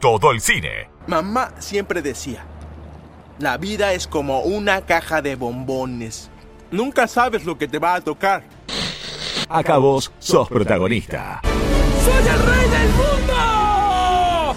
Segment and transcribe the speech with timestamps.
[0.00, 0.88] todo el cine.
[1.06, 2.44] Mamá siempre decía,
[3.38, 6.30] la vida es como una caja de bombones.
[6.70, 8.44] Nunca sabes lo que te va a tocar.
[9.48, 11.40] Acá vos sos protagonista.
[11.42, 14.56] ¡Soy el rey del mundo!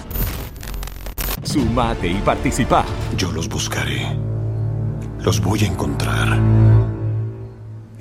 [1.44, 2.86] Sumate y participa.
[3.16, 4.18] Yo los buscaré.
[5.20, 6.40] Los voy a encontrar.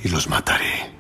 [0.02, 0.92] Y los mataré.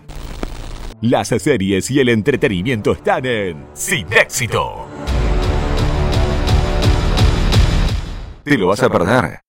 [1.00, 4.87] Las series y el entretenimiento están en Sin Éxito.
[8.48, 9.47] Te lo vas a perder.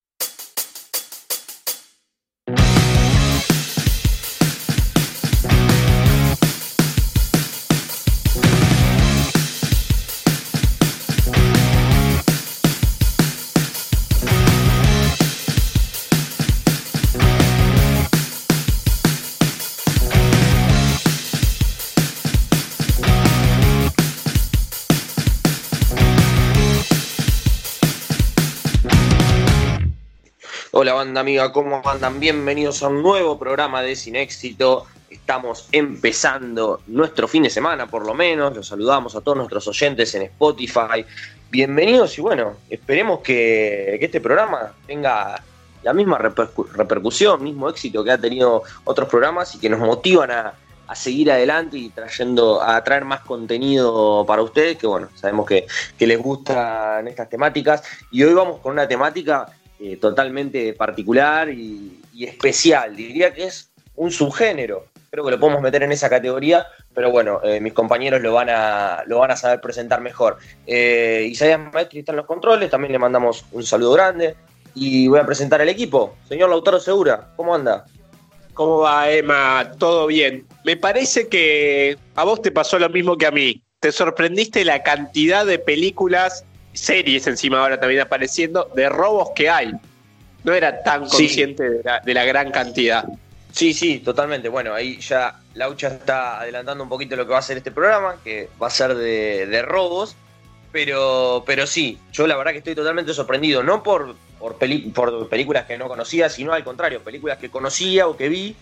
[30.99, 32.19] Banda amiga, ¿cómo andan?
[32.19, 34.85] Bienvenidos a un nuevo programa de Sin Éxito.
[35.09, 38.53] Estamos empezando nuestro fin de semana por lo menos.
[38.53, 41.05] Los saludamos a todos nuestros oyentes en Spotify.
[41.49, 45.41] Bienvenidos y bueno, esperemos que, este programa tenga
[45.83, 50.31] la misma repercu- repercusión, mismo éxito que ha tenido otros programas y que nos motivan
[50.31, 50.53] a,
[50.95, 55.65] seguir adelante y trayendo, a traer más contenido para ustedes, que bueno, sabemos que
[55.99, 57.83] les gustan estas temáticas.
[58.11, 59.45] Y hoy vamos con una temática
[59.79, 62.97] eh, totalmente particular y, especial.
[62.97, 64.87] Diría que es un subgénero.
[65.09, 68.49] Creo que lo podemos meter en esa categoría, pero bueno, eh, mis compañeros lo van
[68.49, 70.37] a, lo van a saber presentar mejor.
[70.67, 74.35] Eh, Isaías Maestri está en los controles, también le mandamos un saludo grande.
[74.75, 76.15] Y voy a presentar al equipo.
[76.27, 77.85] Señor Lautaro Segura, ¿cómo anda?
[78.53, 79.71] ¿Cómo va, Emma?
[79.77, 80.45] ¿Todo bien?
[80.65, 83.63] Me parece que a vos te pasó lo mismo que a mí.
[83.79, 86.43] Te sorprendiste la cantidad de películas,
[86.73, 89.71] series encima ahora también apareciendo, de robos que hay.
[90.43, 91.17] No era tan Sí.
[91.17, 93.03] consciente de, la, de la gran cantidad.
[93.51, 94.47] Sí, sí, totalmente.
[94.47, 98.17] Bueno, ahí ya Laucha está adelantando un poquito lo que va a ser este programa,
[98.23, 100.15] que va a ser de, de robos.
[100.71, 105.27] Pero, pero sí, yo la verdad que estoy totalmente sorprendido, no por, por, peli- por
[105.27, 108.55] películas que no conocía, sino al contrario, películas que conocía o que vi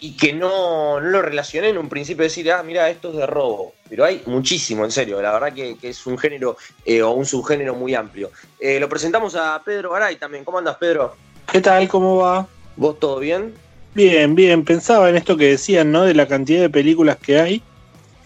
[0.00, 3.16] y que no, no lo relacioné en un principio de decir, ah, mira, esto es
[3.16, 3.74] de robo.
[3.88, 7.26] Pero hay muchísimo, en serio, la verdad que, que es un género eh, o un
[7.26, 8.30] subgénero muy amplio.
[8.60, 10.44] Eh, lo presentamos a Pedro Garay también.
[10.44, 11.16] ¿Cómo andas, Pedro?
[11.50, 11.88] ¿Qué tal?
[11.88, 12.46] ¿Cómo va?
[12.76, 13.54] ¿Vos todo bien?
[13.94, 14.64] Bien, bien.
[14.64, 16.04] Pensaba en esto que decían, ¿no?
[16.04, 17.62] De la cantidad de películas que hay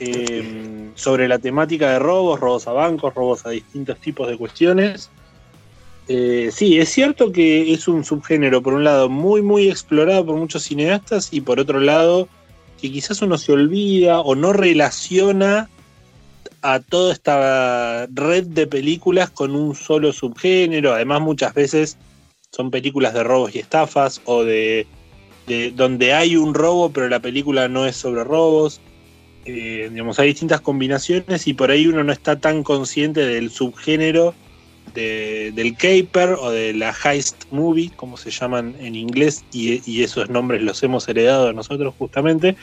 [0.00, 5.10] eh, sobre la temática de robos, robos a bancos, robos a distintos tipos de cuestiones.
[6.08, 10.36] Eh, sí, es cierto que es un subgénero, por un lado, muy, muy explorado por
[10.36, 12.28] muchos cineastas y por otro lado,
[12.80, 15.68] que quizás uno se olvida o no relaciona
[16.62, 20.92] a toda esta red de películas con un solo subgénero.
[20.92, 21.96] Además, muchas veces
[22.50, 24.86] son películas de robos y estafas o de,
[25.46, 28.80] de donde hay un robo pero la película no es sobre robos.
[29.44, 34.34] Eh, digamos, hay distintas combinaciones y por ahí uno no está tan consciente del subgénero
[34.86, 40.02] de- del caper o de la heist movie, como se llaman en inglés, y, y
[40.02, 42.56] esos nombres los hemos heredado nosotros justamente.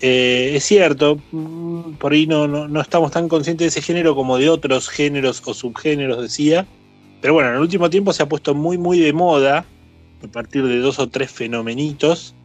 [0.00, 4.14] Eh, es cierto, mm, por ahí no, no, no estamos tan conscientes de ese género
[4.14, 6.68] como de otros géneros o subgéneros, decía.
[7.20, 9.66] Pero bueno, en el último tiempo se ha puesto muy, muy de moda,
[10.22, 12.36] a partir de dos o tres fenomenitos.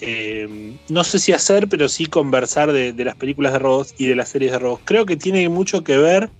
[0.00, 0.48] Eh,
[0.88, 4.16] no sé si hacer, pero sí conversar de, de las películas de robos y de
[4.16, 4.80] las series de robos.
[4.84, 6.30] Creo que tiene mucho que ver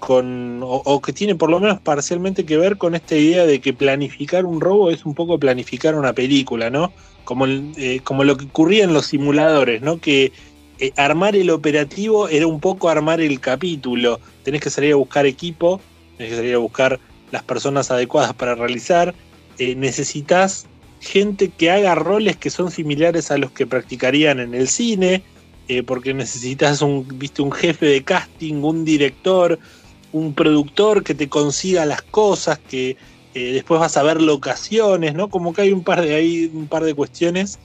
[0.00, 3.60] con, o, o que tiene por lo menos parcialmente que ver con esta idea de
[3.60, 6.92] que planificar un robo es un poco planificar una película, ¿no?
[7.24, 10.00] Como, eh, como lo que ocurría en los simuladores, ¿no?
[10.00, 10.32] Que
[10.80, 14.18] eh, armar el operativo era un poco armar el capítulo.
[14.42, 15.80] Tenés que salir a buscar equipo,
[16.16, 16.98] tenés que salir a buscar
[17.30, 19.14] las personas adecuadas para realizar.
[19.58, 20.66] Eh, necesitas
[21.00, 25.22] gente que haga roles que son similares a los que practicarían en el cine,
[25.86, 27.06] porque necesitas un,
[27.38, 29.56] un jefe de casting, un director,
[30.10, 32.96] un productor que te consiga las cosas, que
[33.34, 35.30] eh, después vas a ver locaciones, ¿no?
[35.30, 37.58] Como que hay un par de un par de cuestiones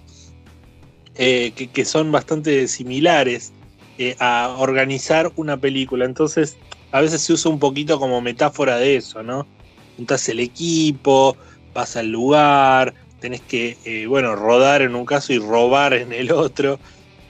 [1.15, 3.53] eh, que, que son bastante similares
[3.97, 6.05] eh, a organizar una película.
[6.05, 6.59] Entonces,
[6.91, 9.49] a veces se usa un poquito como metáfora de eso, ¿no?
[9.95, 11.37] Juntas el equipo,
[11.73, 16.79] vas al lugar, tenés que, bueno, rodar en un caso y robar en el otro.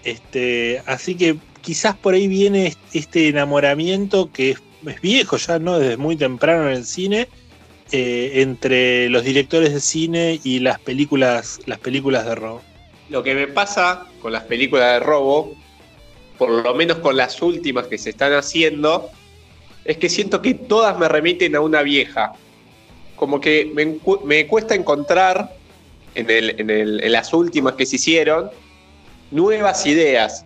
[0.04, 4.60] Este, así que quizás por ahí viene est- este enamoramiento que es,
[4.90, 5.80] es viejo ya, ¿no?
[5.80, 7.28] Desde muy temprano en el cine,
[7.92, 12.62] eh, entre los directores de cine y las películas, las películas de robo.
[13.10, 15.54] Lo que me pasa con las películas de robo,
[16.38, 19.10] por lo menos con las últimas que se están haciendo,
[19.84, 22.34] es que siento que todas me remiten a una vieja.
[23.16, 23.72] Como que
[24.26, 25.56] me, cuesta encontrar
[26.16, 28.50] en, en, las últimas que se hicieron
[29.32, 30.46] nuevas ideas.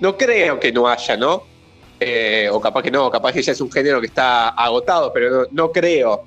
[0.00, 1.51] No creo que no haya, ¿no?
[2.04, 5.46] Eh, o capaz que no, capaz que ya es un género que está agotado, pero
[5.52, 6.24] no, creo.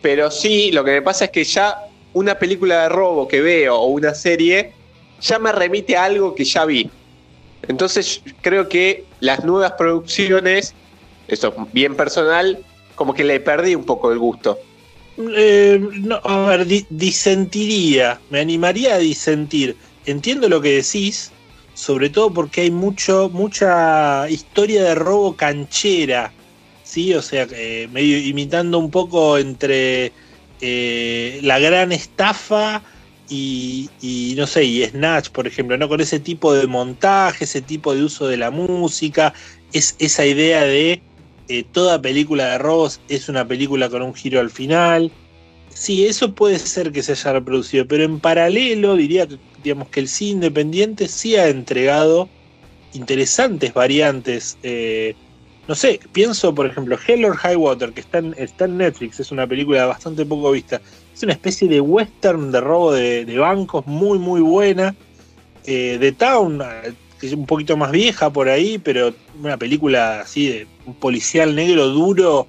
[0.00, 3.74] Pero sí, lo que me pasa es que ya una película de robo que veo
[3.74, 4.72] o una serie
[5.20, 6.88] ya me remite a algo que ya vi.
[7.66, 10.74] Entonces creo que las nuevas producciones,
[11.26, 12.64] eso es bien personal,
[12.94, 14.60] como que le perdí un poco el gusto.
[15.18, 19.76] Eh, no, a ver, disentiría, me animaría a disentir.
[20.06, 21.32] Entiendo lo que decís,
[21.80, 26.30] sobre todo porque hay mucho, mucha historia de robo canchera,
[26.84, 27.14] ¿sí?
[27.14, 30.12] O sea, eh, medio imitando un poco entre
[30.60, 32.82] eh, la gran estafa
[33.30, 33.88] y,
[34.36, 35.88] no sé, y Snatch, por ejemplo, ¿no?
[35.88, 39.32] Con ese tipo de montaje, ese tipo de uso de la música,
[39.72, 41.00] es esa idea de
[41.48, 45.10] eh, toda película de robos es una película con un giro al final.
[45.74, 50.00] Sí, eso puede ser que se haya reproducido, pero en paralelo diría que digamos que
[50.00, 52.28] el cine independiente sí ha entregado
[52.92, 54.58] interesantes variantes.
[54.62, 55.14] Eh,
[55.68, 59.46] no sé, pienso por ejemplo Hell or High Water, que está en, Netflix, es una
[59.46, 60.80] película bastante poco vista.
[61.14, 64.94] Es una especie de western de robo de, bancos muy muy buena.
[65.66, 66.62] Eh, The Town,
[67.20, 71.54] que es un poquito más vieja por ahí, pero una película así de un policial
[71.54, 72.46] negro duro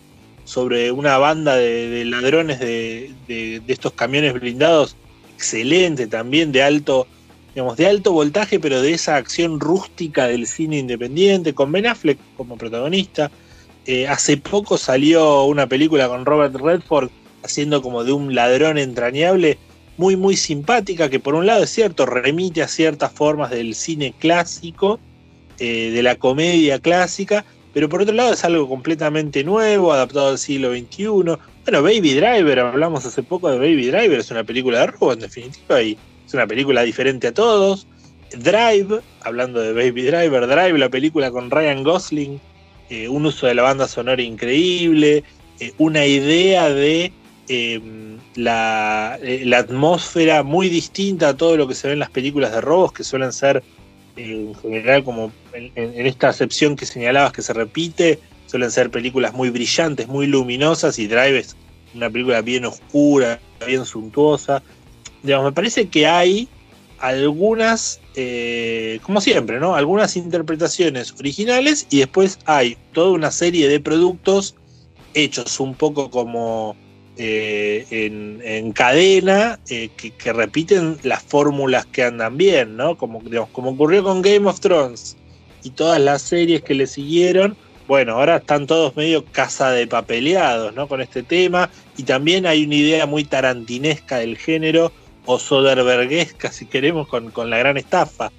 [0.51, 4.97] sobre una banda de, ladrones de, de, estos camiones blindados
[5.33, 7.07] excelente también, de alto,
[7.55, 12.17] digamos, de alto voltaje, pero de esa acción rústica del cine independiente, con Ben Affleck
[12.35, 13.31] como protagonista.
[13.85, 17.09] Eh, hace poco salió una película con Robert Redford
[17.43, 19.57] haciendo como de un ladrón entrañable,
[19.95, 24.13] muy muy simpática, que por un lado es cierto, remite a ciertas formas del cine
[24.19, 24.99] clásico,
[25.59, 30.37] eh, de la comedia clásica, pero por otro lado es algo completamente nuevo, adaptado al
[30.37, 34.87] siglo XXI, bueno, Baby Driver, hablamos hace poco de Baby Driver, es una película de
[34.87, 37.87] robo en definitiva y es una película diferente a todos.
[38.31, 42.39] Drive, hablando de Baby Driver, Drive, la película con Ryan Gosling,
[42.89, 45.23] eh, un uso de la banda sonora increíble,
[45.59, 47.13] eh, una idea de
[47.47, 52.51] em, eh, la, atmósfera muy distinta a todo lo que se ve en las películas
[52.51, 53.63] de robos, que suelen ser
[54.15, 59.49] en general como en, esta acepción que señalabas que se repite, suelen ser películas muy
[59.49, 61.55] brillantes, muy luminosas y Drive es
[61.93, 64.61] una película bien oscura, bien suntuosa.
[65.23, 66.47] Digamos, me parece que hay
[66.99, 69.75] algunas, eh, como siempre, ¿no?
[69.75, 74.55] Algunas interpretaciones originales y después hay toda una serie de productos
[75.13, 76.75] hechos un poco como
[77.17, 82.97] eh, en, cadena eh, que, repiten las fórmulas que andan bien, ¿no?
[82.97, 85.17] Como, digamos, como ocurrió con Game of Thrones
[85.63, 87.55] y todas las series que le siguieron
[87.91, 90.87] bueno, ahora están todos medio casa de papeleados, ¿no?
[90.87, 91.69] Con este tema.
[91.97, 94.93] Y también hay una idea muy tarantinesca del género,
[95.25, 98.31] o soderberguesca, si queremos, con, la gran estafa.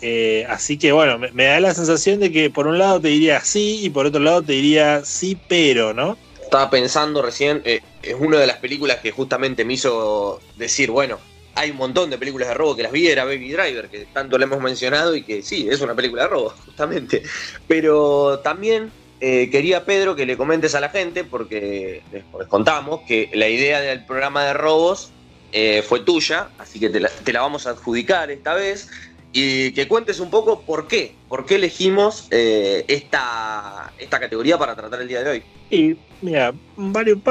[0.00, 3.40] Eh, así que bueno, me, da la sensación de que por un lado te diría
[3.40, 6.16] sí y por otro lado te diría sí, pero, ¿no?
[6.42, 11.18] Estaba pensando recién, eh, es una de las películas que justamente me hizo decir, bueno,
[11.54, 14.38] hay un montón de películas de robo que las vi, era Baby Driver, que tanto
[14.38, 17.22] le hemos mencionado y que sí, es una película de robo, justamente.
[17.68, 18.90] Pero también
[19.20, 23.80] eh, quería, Pedro, que le comentes a la gente, porque les, contamos que la idea
[23.80, 25.10] del programa de robos
[25.52, 28.90] eh, fue tuya, así que te la, vamos a adjudicar esta vez.
[29.36, 34.76] Y que cuentes un poco por qué, por qué elegimos eh, esta, esta categoría para
[34.76, 35.42] tratar el día de hoy.
[35.70, 36.54] Y mira,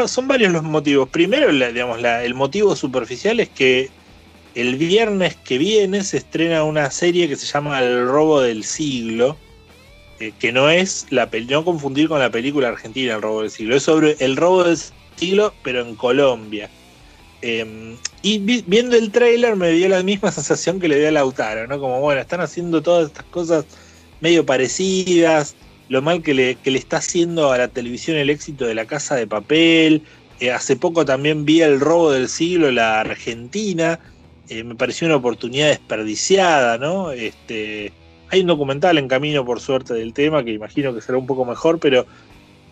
[0.07, 1.07] son varios los motivos.
[1.07, 3.89] Primero, digamos, el motivo superficial es que
[4.55, 9.38] el viernes que viene se estrena una serie que se llama El robo del siglo,
[10.19, 13.75] eh, que no es la no confundir con la película argentina El robo del siglo,
[13.75, 14.77] es sobre el robo del
[15.15, 16.69] siglo, pero en Colombia.
[17.41, 21.67] Em, y viendo el tráiler me dio la misma sensación que le dio a Lautaro,
[21.67, 21.79] ¿no?
[21.79, 23.65] Como bueno, están haciendo todas estas cosas
[24.22, 25.55] medio parecidas,
[25.89, 28.86] lo mal que le, que le está haciendo a la televisión el éxito de la
[28.86, 30.03] casa de papel.
[30.39, 34.00] Eh, hace poco también vi el robo del siglo, la Argentina
[34.50, 37.12] eh, me pareció una oportunidad desperdiciada, ¿no?
[37.12, 37.93] Este,
[38.29, 41.45] hay un documental en camino, por suerte, del tema, que imagino que será un poco
[41.45, 42.05] mejor, pero,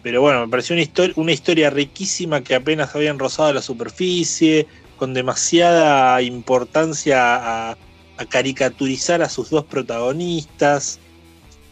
[0.02, 4.68] pero bueno, me pareció una, historia, una historia riquísima que apenas habían rozado la superficie,
[4.98, 7.78] con demasiada importancia a,
[8.30, 11.00] caricaturizar a sus dos protagonistas.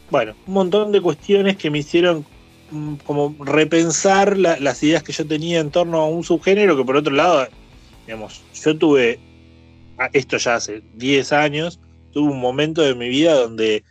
[0.10, 2.26] Bueno, un montón de cuestiones que me hicieron
[2.72, 6.98] mm, como repensar las ideas que yo tenía en torno a un subgénero que por
[6.98, 7.48] otro lado,
[8.08, 9.20] digamos, yo tuve
[10.14, 11.80] esto ya hace 10 años,
[12.12, 13.84] tuve un momento de mi vida donde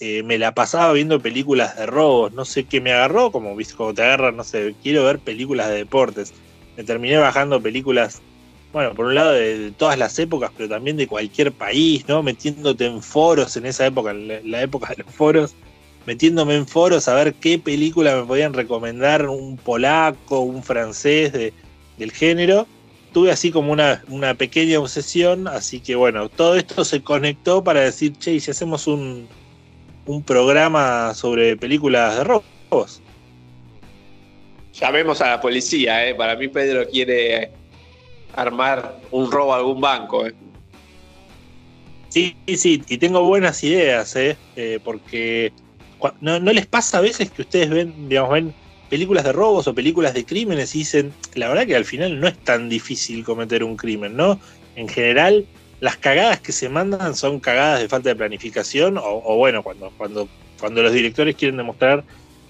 [0.00, 2.32] eh, me la pasaba viendo películas de robos.
[2.32, 5.76] No sé qué me agarró, como viste, como te no sé, quiero ver películas de
[5.76, 6.32] deportes.
[6.76, 8.22] Me terminé bajando películas,
[8.72, 12.22] bueno, por un lado de, de todas las épocas, pero también de cualquier país, ¿no?
[12.22, 15.56] Metiéndote en foros en esa época, en la, la época de los foros,
[16.06, 21.52] metiéndome en foros a ver qué película me podían recomendar, un polaco, un francés de,
[21.98, 22.66] del género.
[23.12, 27.80] Tuve así como una, una pequeña obsesión, así que bueno, todo esto se conectó para
[27.80, 29.28] decir, che, ¿y si hacemos un,
[30.08, 33.02] un programa sobre películas de robos.
[34.72, 36.14] Llamemos a la policía, ¿eh?
[36.14, 37.50] Para mí Pedro quiere
[38.34, 40.34] armar un robo a algún banco, ¿eh?
[42.08, 44.36] Sí, sí, y tengo buenas ideas, ¿eh?
[44.56, 45.52] eh porque
[46.22, 48.54] no, no, les pasa a veces que ustedes ven, digamos, ven
[48.88, 52.28] películas de robos o películas de crímenes y dicen, la verdad que al final no
[52.28, 54.40] es tan difícil cometer un crimen, ¿no?
[54.76, 55.46] En general,
[55.80, 59.92] las cagadas que se mandan son cagadas de falta de planificación o, o bueno, cuando,
[59.96, 60.28] cuando,
[60.58, 62.04] cuando los directores quieren demostrar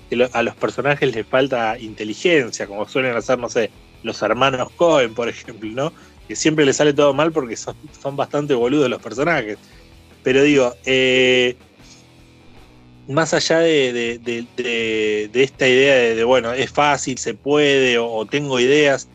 [0.08, 3.70] que a los personajes les falta inteligencia, como suelen hacer, no sé,
[4.02, 5.92] los hermanos Cohen, por ejemplo, ¿no?
[6.26, 9.58] Que siempre les sale todo mal porque son, son bastante boludos los personajes.
[10.22, 11.56] Pero digo, eh,
[13.08, 18.60] más allá de, de, de, esta idea de, bueno, es fácil, se puede, o, tengo
[18.60, 19.08] ideas,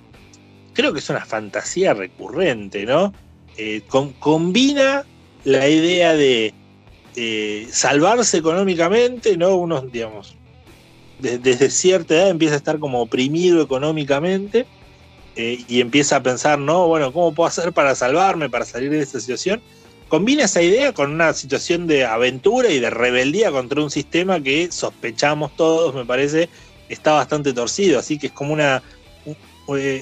[0.73, 3.13] creo que es una fantasía recurrente, ¿no?
[3.57, 3.83] Eh,
[4.19, 5.05] combina
[5.43, 6.53] la idea de
[7.71, 9.55] salvarse económicamente, ¿no?
[9.55, 10.35] Uno, digamos,
[11.19, 14.65] de, desde cierta edad empieza a estar como oprimido económicamente
[15.35, 16.88] eh, y empieza a pensar, ¿no?
[16.88, 19.62] Bueno, ¿cómo puedo hacer para salvarme, para salir de esta situación?
[20.13, 24.72] Combina esa idea con una situación de aventura y de rebeldía contra un sistema que
[24.72, 26.50] sospechamos todos, me parece,
[26.88, 27.98] está bastante torcido.
[27.98, 28.84] Así que es como una,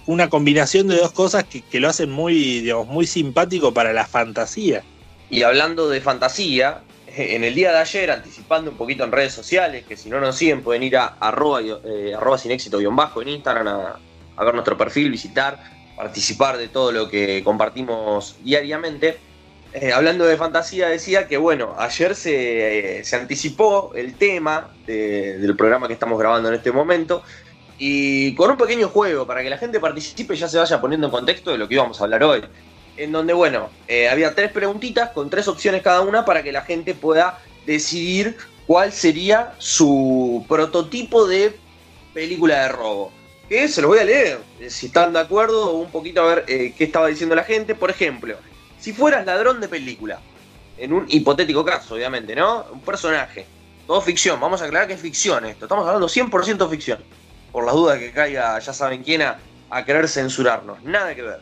[0.08, 4.06] una combinación de dos cosas que, que, lo hacen muy, digamos, muy simpático para la
[4.06, 4.84] fantasía.
[5.30, 9.86] Y hablando de fantasía, en el día de ayer, anticipando un poquito en redes sociales,
[9.88, 13.22] que si no nos siguen pueden ir a arroba, eh, arroba sin éxito guion bajo
[13.22, 13.65] en Instagram
[14.36, 15.58] a ver nuestro perfil, visitar,
[15.96, 19.30] participar de todo lo que compartimos diariamente.
[19.73, 25.37] Eh, hablando de fantasía, decía que bueno, ayer se, eh, se anticipó el tema de,
[25.37, 27.23] del programa que estamos grabando en este momento
[27.77, 31.07] y con un pequeño juego para que la gente participe y ya se vaya poniendo
[31.07, 32.43] en contexto de lo que íbamos a hablar hoy.
[32.97, 36.63] En donde, bueno, eh, había tres preguntitas con tres opciones cada una para que la
[36.63, 38.35] gente pueda decidir
[38.67, 41.57] cuál sería su prototipo de
[42.13, 43.13] película de robo.
[43.47, 46.83] Que se los voy a leer, si están de acuerdo, un poquito a ver qué
[46.83, 47.73] estaba diciendo la gente.
[47.73, 48.37] Por ejemplo,
[48.81, 50.19] si fueras ladrón de película,
[50.77, 52.65] en un hipotético caso, obviamente, ¿no?
[52.73, 53.45] Un personaje,
[53.85, 57.00] todo ficción, vamos a aclarar que es ficción esto, estamos hablando 100% ficción.
[57.51, 59.38] Por las dudas que caiga, ya saben quién, a,
[59.69, 61.39] a querer censurarnos, nada que ver.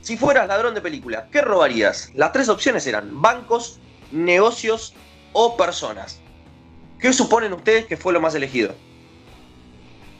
[0.00, 2.10] Si fueras ladrón de película, ¿qué robarías?
[2.14, 3.80] Las tres opciones eran bancos,
[4.12, 4.94] negocios
[5.32, 6.20] o personas.
[7.00, 8.74] ¿Qué suponen ustedes que fue lo más elegido?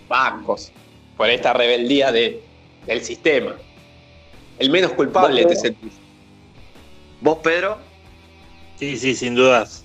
[0.09, 0.73] Bancos,
[1.16, 2.42] por esta rebeldía de,
[2.87, 3.54] del sistema.
[4.59, 5.92] El menos culpable te sentís.
[7.21, 7.79] ¿Vos, Pedro?
[8.79, 9.85] Sí, sí, sin dudas.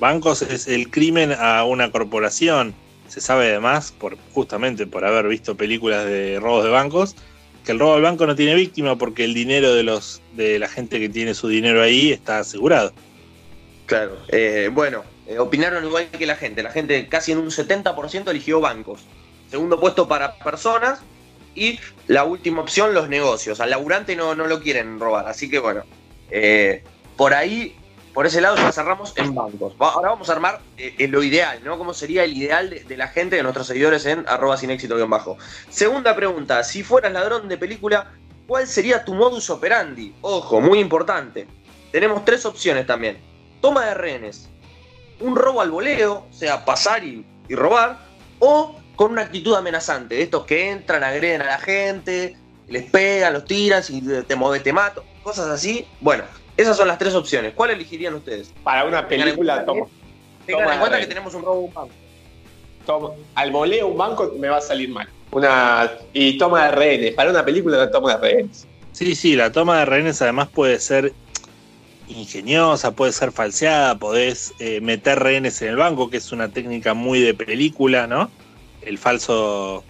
[0.00, 2.74] Bancos es el crimen a una corporación.
[3.08, 7.14] Se sabe además, por, justamente por haber visto películas de robos de bancos,
[7.64, 10.68] que el robo al banco no tiene víctima porque el dinero de los de la
[10.68, 12.92] gente que tiene su dinero ahí está asegurado.
[13.86, 16.62] Claro, eh, bueno, eh, opinaron igual que la gente.
[16.62, 19.02] La gente casi en un 70% eligió bancos.
[19.50, 21.00] Segundo puesto para personas
[21.54, 21.78] y
[22.08, 23.60] la última opción los negocios.
[23.60, 25.84] Al laburante no, no lo quieren robar, así que bueno,
[26.30, 26.82] eh,
[27.16, 27.76] por ahí,
[28.12, 29.74] por ese lado ya cerramos en bancos.
[29.78, 31.78] Ahora vamos a armar eh, lo ideal, ¿no?
[31.78, 35.10] ¿Cómo sería el ideal de, la gente, de nuestros seguidores en arroba sin éxito guion
[35.10, 35.36] bajo?
[35.68, 38.12] Segunda pregunta, si fueras ladrón de película,
[38.46, 40.14] ¿cuál sería tu modus operandi?
[40.20, 41.46] Ojo, muy importante.
[41.92, 43.18] Tenemos tres opciones también.
[43.60, 44.48] Toma de rehenes,
[45.20, 47.98] un robo al voleo, o sea, pasar y, y robar,
[48.38, 52.36] o con una actitud amenazante, de estos que entran, agreden a la gente,
[52.68, 55.86] les pegan, los tiran, si te mueves te mato, cosas así.
[56.00, 56.22] Bueno,
[56.56, 57.54] esas son las tres opciones.
[57.54, 58.52] ¿Cuál elegirían ustedes?
[58.62, 59.86] Para una película, toma.
[60.46, 61.94] Tengan en cuenta que tenemos un robo a un banco.
[62.86, 65.08] Toma, al voleo un banco me va a salir mal.
[65.32, 67.14] Una y toma de rehenes.
[67.14, 68.66] Para una película la toma de rehenes.
[68.92, 71.12] Sí, sí, la toma de rehenes además puede ser
[72.06, 76.94] ingeniosa, puede ser falseada, podés eh, meter rehenes en el banco, que es una técnica
[76.94, 78.30] muy de película, ¿no?
[78.82, 79.82] El falso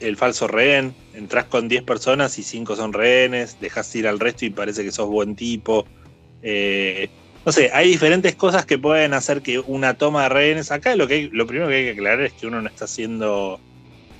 [0.00, 4.44] el falso rehén, entras con 10 personas y 5 son rehenes, dejas ir al resto
[4.46, 5.88] y parece que sos buen tipo.
[6.42, 7.08] Eh,
[7.44, 10.70] no sé, hay diferentes cosas que pueden hacer que una toma de rehenes.
[10.72, 13.62] Acá lo, que lo primero que hay que aclarar es que uno no está haciendo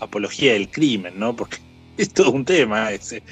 [0.01, 1.37] apología del crimen, ¿no?
[1.37, 1.59] Porque
[1.97, 3.25] es todo un tema ese.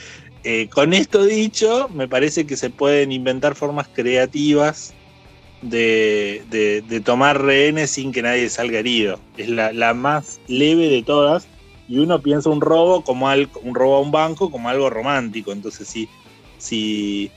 [0.42, 4.96] Eh, con esto dicho, me parece que se pueden inventar formas creativas
[5.60, 9.24] de, de- de tomar rehenes sin que nadie salga herido.
[9.36, 11.50] Es la, la más leve de todas.
[11.92, 15.52] Y uno piensa un robo como un robo a un banco como algo romántico.
[15.52, 16.08] Entonces, si,
[16.56, 17.30] si,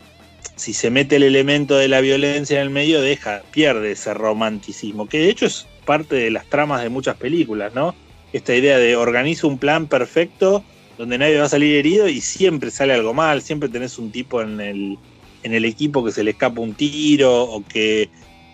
[0.56, 5.10] si se mete el elemento de la violencia en el medio, deja, pierde ese romanticismo.
[5.10, 7.96] Que de hecho es parte de las tramas de muchas películas, ¿no?
[8.32, 10.64] Esta idea de organizo un plan perfecto
[10.98, 14.42] donde nadie va a salir herido y siempre sale algo mal, siempre tenés un tipo
[14.42, 14.98] en el,
[15.44, 18.10] en el equipo que se le escapa un tiro o que,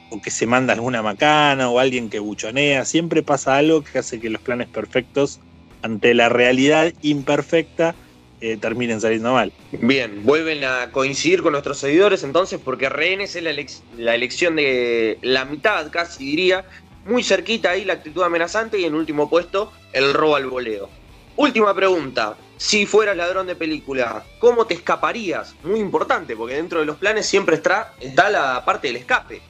[0.10, 4.20] o que se manda alguna macana o alguien que buchonea, siempre pasa algo que hace
[4.20, 5.40] que los planes perfectos
[5.82, 7.96] ante la realidad imperfecta
[8.42, 9.54] eh, terminen saliendo mal.
[9.72, 13.54] Bien, vuelven a coincidir con nuestros seguidores entonces, porque Rehenes es la,
[13.98, 16.66] la elección de la mitad, casi diría,
[17.06, 20.90] muy cerquita ahí la actitud amenazante y en último puesto el robo al voleo.
[21.36, 25.56] Última pregunta, si fueras ladrón de película, ¿cómo te escaparías?
[25.64, 29.42] Muy importante, porque dentro de los planes siempre está, está la parte del escape.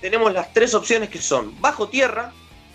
[0.00, 2.32] Tenemos las tres opciones que son bajo tierra,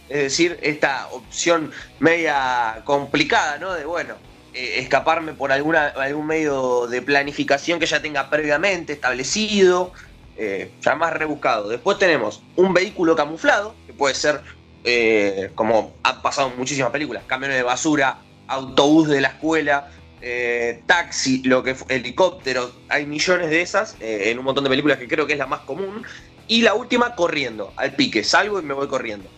[0.09, 3.73] es decir, esta opción media complicada, ¿no?
[3.73, 4.15] De bueno,
[4.53, 9.91] eh, escaparme por alguna, algún medio de planificación que ya tenga previamente establecido,
[10.37, 11.69] eh, ya más rebuscado.
[11.69, 14.41] Después tenemos un vehículo camuflado, que puede ser,
[14.83, 19.89] eh, como han pasado en muchísimas películas, camiones de basura, autobús de la escuela,
[20.21, 24.97] eh, taxi, lo que helicóptero, hay millones de esas eh, en un montón de películas
[24.97, 26.03] que creo que es la más común.
[26.47, 29.29] Y la última, corriendo, al pique, salgo y me voy corriendo.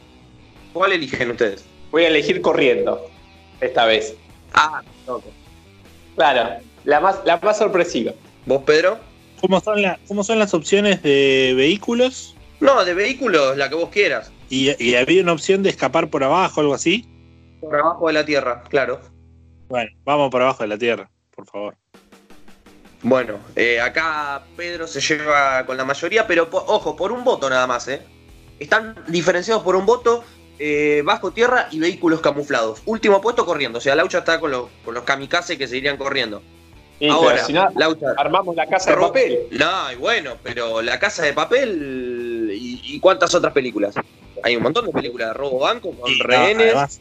[0.73, 1.65] ¿Cuál eligen ustedes?
[1.91, 3.09] Voy a elegir corriendo.
[3.61, 4.15] Esta vez.
[4.53, 5.29] Ah, loco.
[6.15, 8.13] Claro, la más, la más sorpresiva.
[8.45, 8.99] ¿Vos, Pedro?
[9.41, 12.35] ¿Cómo son, la- cómo son las opciones de vehículos?
[12.59, 14.31] No, de vehículos, la que vos quieras.
[14.49, 17.05] Y, y había una opción de escapar por abajo, algo así.
[17.61, 18.99] Por abajo de la tierra, claro.
[19.69, 21.75] Bueno, vamos por abajo de la tierra, por favor.
[23.01, 27.49] Bueno, eh, acá Pedro se lleva con la mayoría, pero po- ojo, por un voto
[27.49, 28.01] nada más, ¿eh?
[28.59, 30.23] Están diferenciados por un voto
[30.59, 32.81] eh, bajo tierra y vehículos camuflados.
[32.85, 35.97] Último puesto corriendo, o sea, Laucha está con los, con los kamikaze que se irían
[35.97, 36.41] corriendo.
[37.09, 38.07] Ahora, pero si no, Laucha.
[38.17, 39.39] armamos la casa de papel.
[39.51, 43.95] No, y bueno, pero La Casa de Papel y, y cuántas otras películas.
[44.43, 46.99] Hay un montón de películas de robo banco con rehenes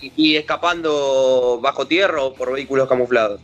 [0.00, 3.40] y escapando bajo tierra o por vehículos camuflados.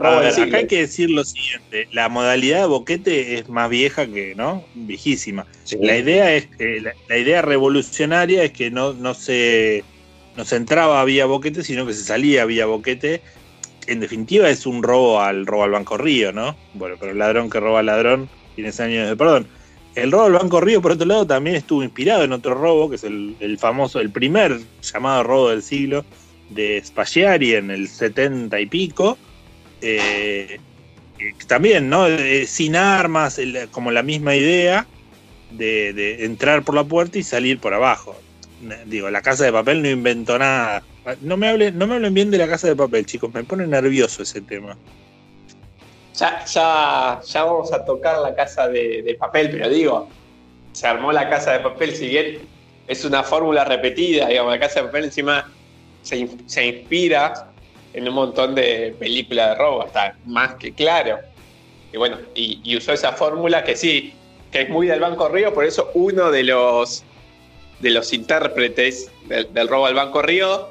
[0.00, 4.06] A ver, acá hay que decir lo siguiente: la modalidad de boquete es más vieja
[4.06, 4.64] que, ¿no?
[4.74, 5.46] Viejísima.
[5.80, 9.84] La idea es que la, la idea revolucionaria es que no, no se
[10.36, 13.22] no se entraba vía boquete, sino que se salía vía boquete.
[13.86, 16.56] En definitiva es un robo al robo al Banco Río, ¿no?
[16.74, 19.46] Bueno, pero el ladrón que roba al ladrón tiene 100 años de perdón.
[19.94, 22.96] El robo al Banco Río, por otro lado, también estuvo inspirado en otro robo, que
[22.96, 26.04] es el, el famoso, el primer llamado robo del siglo
[26.50, 29.18] de Spaghiari en el 70 y pico.
[29.86, 30.60] Eh,
[31.46, 32.06] también, ¿no?
[32.06, 33.38] Eh, sin armas,
[33.70, 34.86] como la misma idea
[35.50, 38.16] de, entrar por la puerta y salir por abajo.
[38.86, 40.82] Digo, la casa de papel no inventó nada.
[41.20, 43.66] No me hablen, no me hablen bien de la casa de papel, chicos, me pone
[43.66, 44.76] nervioso ese tema.
[46.14, 50.08] Ya, ya, vamos a tocar la casa de, papel, pero digo,
[50.72, 52.38] se armó la casa de papel, si bien
[52.86, 55.52] es una fórmula repetida, digamos, la casa de papel encima
[56.02, 57.53] se, se inspira
[57.94, 61.18] en un montón de películas de robo, está más que claro.
[61.92, 64.12] Y bueno, y, y usó esa fórmula que sí,
[64.50, 67.04] que es muy del Banco Río, por eso uno de los
[67.80, 70.68] de los intérpretes del, del robo al Banco Río,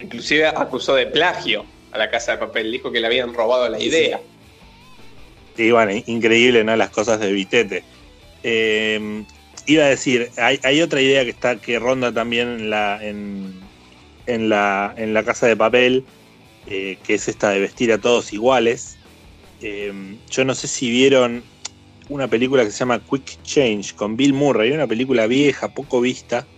[0.00, 3.80] inclusive acusó de plagio a la casa de papel, dijo que le habían robado la
[3.80, 4.20] idea.
[5.56, 6.76] Y bueno, increíble, ¿no?
[6.76, 7.82] Las cosas de Vitete.
[8.42, 9.24] Eh,
[9.66, 13.60] iba a decir, hay, hay otra idea que está, que ronda también en la, en,
[14.26, 16.04] en la, en la casa de papel,
[16.70, 18.96] eh, que es esta de vestir a todos iguales.
[19.60, 19.92] Eh,
[20.30, 21.44] yo no sé si vieron
[22.08, 26.48] una película que se llama Quick Change con Bill Murray, una película vieja, poco vista,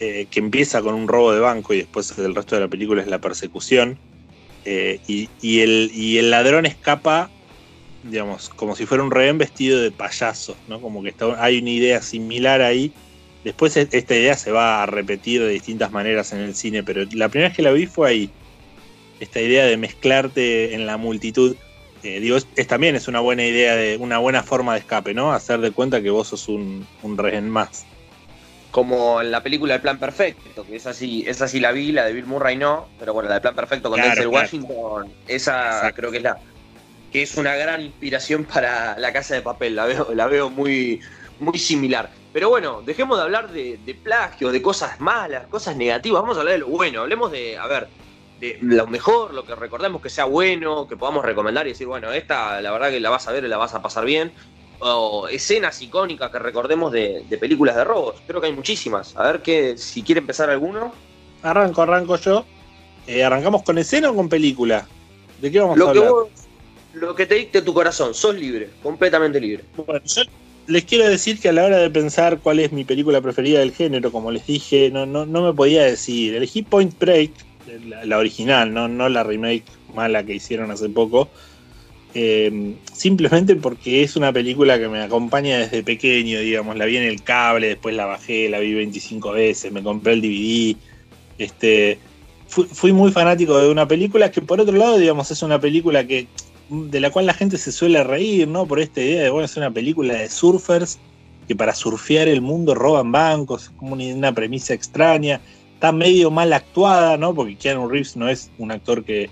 [0.00, 3.02] eh, que empieza con un robo de banco y después el resto de la película
[3.02, 4.00] es la persecución.
[4.64, 7.32] Eh, y, el, ladrón escapa
[8.02, 10.80] digamos, como si fuera un rehén vestido de payaso, ¿no?
[10.80, 12.94] Como que está- hay una idea similar ahí.
[13.44, 17.28] Después esta idea se va a repetir de distintas maneras en el cine, pero la
[17.30, 18.34] primera vez que la vi fue ahí.
[19.20, 21.56] Esta idea de mezclarte en la multitud.
[22.02, 25.14] Eh, digo, es, es- también es una buena idea, de una buena forma de escape,
[25.14, 25.32] ¿no?
[25.32, 27.84] Hacer de cuenta que vos sos un, un rehén más.
[28.70, 32.04] Como en la película El Plan Perfecto, que esa sí, esa sí la vi, la
[32.04, 34.44] de Bill Murray no, pero bueno, la de Plan Perfecto con Claro, Denzel claro.
[34.44, 35.96] Washington, esa Exacto.
[35.96, 36.38] creo que es la
[37.10, 41.00] que es una gran inspiración para la casa de papel, la veo, la veo muy,
[41.40, 42.10] muy similar.
[42.34, 46.40] Pero bueno, dejemos de hablar de, de plagio, de cosas malas, cosas negativas, vamos a
[46.40, 47.88] hablar de lo bueno, hablemos de, a ver,
[48.40, 52.12] de lo mejor, lo que recordemos que sea bueno, que podamos recomendar y decir, bueno,
[52.12, 54.32] esta la verdad que la vas a ver y la vas a pasar bien.
[54.80, 58.22] o escenas icónicas que recordemos de, de películas de robos.
[58.28, 59.16] Creo que hay muchísimas.
[59.16, 60.92] A ver que si quiere empezar alguno.
[61.42, 62.44] Arranco, arranco yo.
[63.08, 64.86] Eh, ¿Arrancamos con escena o con película?
[65.40, 66.12] ¿De qué vamos a Lo que, hablar?
[66.12, 66.28] vos-
[66.92, 69.64] lo que te dicte tu corazón, sos libre, completamente libre.
[69.76, 70.22] Bueno, yo
[70.68, 73.72] les quiero decir que a la hora de pensar cuál es mi película preferida del
[73.72, 76.34] género, como les dije, no, no, no me podía decir.
[76.36, 77.32] Elegí Point Break,
[78.04, 81.28] la, original, no, no la remake mala que hicieron hace poco.
[82.14, 86.76] eh, simplemente porque es una película que me acompaña desde pequeño, digamos.
[86.76, 90.22] La vi en el cable, después la bajé, la vi 25 veces, me compré el
[90.22, 90.76] DVD.
[91.38, 91.98] Este,
[92.48, 96.26] fui, muy fanático de una película que, por otro lado, digamos, es una película que
[96.70, 98.66] de la cual la gente se suele reír, ¿no?
[98.66, 100.98] Por esta idea de, bueno, es una película de surfers
[101.46, 105.40] que para surfear el mundo roban bancos, es como una premisa extraña,
[105.78, 107.32] está medio mal actuada, ¿no?
[107.32, 109.30] Porque Keanu Reeves no es un actor que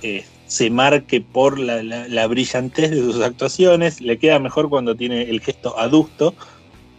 [0.00, 4.94] eh, se marque por la, la- la brillantez de sus actuaciones, le queda mejor cuando
[4.94, 6.34] tiene el gesto adusto,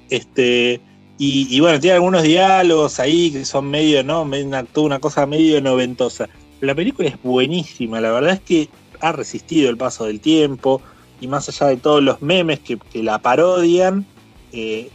[0.09, 0.79] este...
[1.19, 4.23] Y, bueno, tiene algunos diálogos ahí que son medio, ¿no?
[4.23, 6.27] Una, toda una cosa medio noventosa.
[6.59, 8.67] La película es buenísima, la verdad es que
[8.99, 10.81] ha resistido el paso del tiempo
[11.21, 14.05] y más allá de todos los memes que, la parodian,
[14.51, 14.89] eh,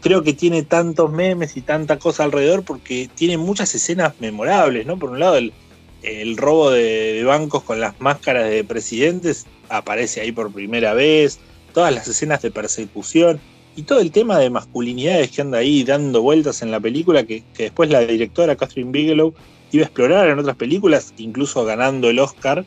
[0.00, 4.98] creo que tiene tantos memes y tanta cosa alrededor porque tiene muchas escenas memorables, ¿no?
[4.98, 5.52] Por un lado, el,
[6.02, 11.38] el robo de, bancos con las máscaras de presidentes aparece ahí por primera vez,
[11.72, 13.40] todas las escenas de persecución
[13.76, 17.42] y todo el tema de masculinidades que anda ahí dando vueltas en la película que,
[17.54, 19.34] que después la directora Catherine Bigelow
[19.70, 22.64] iba a explorar en otras películas, incluso ganando el Oscar.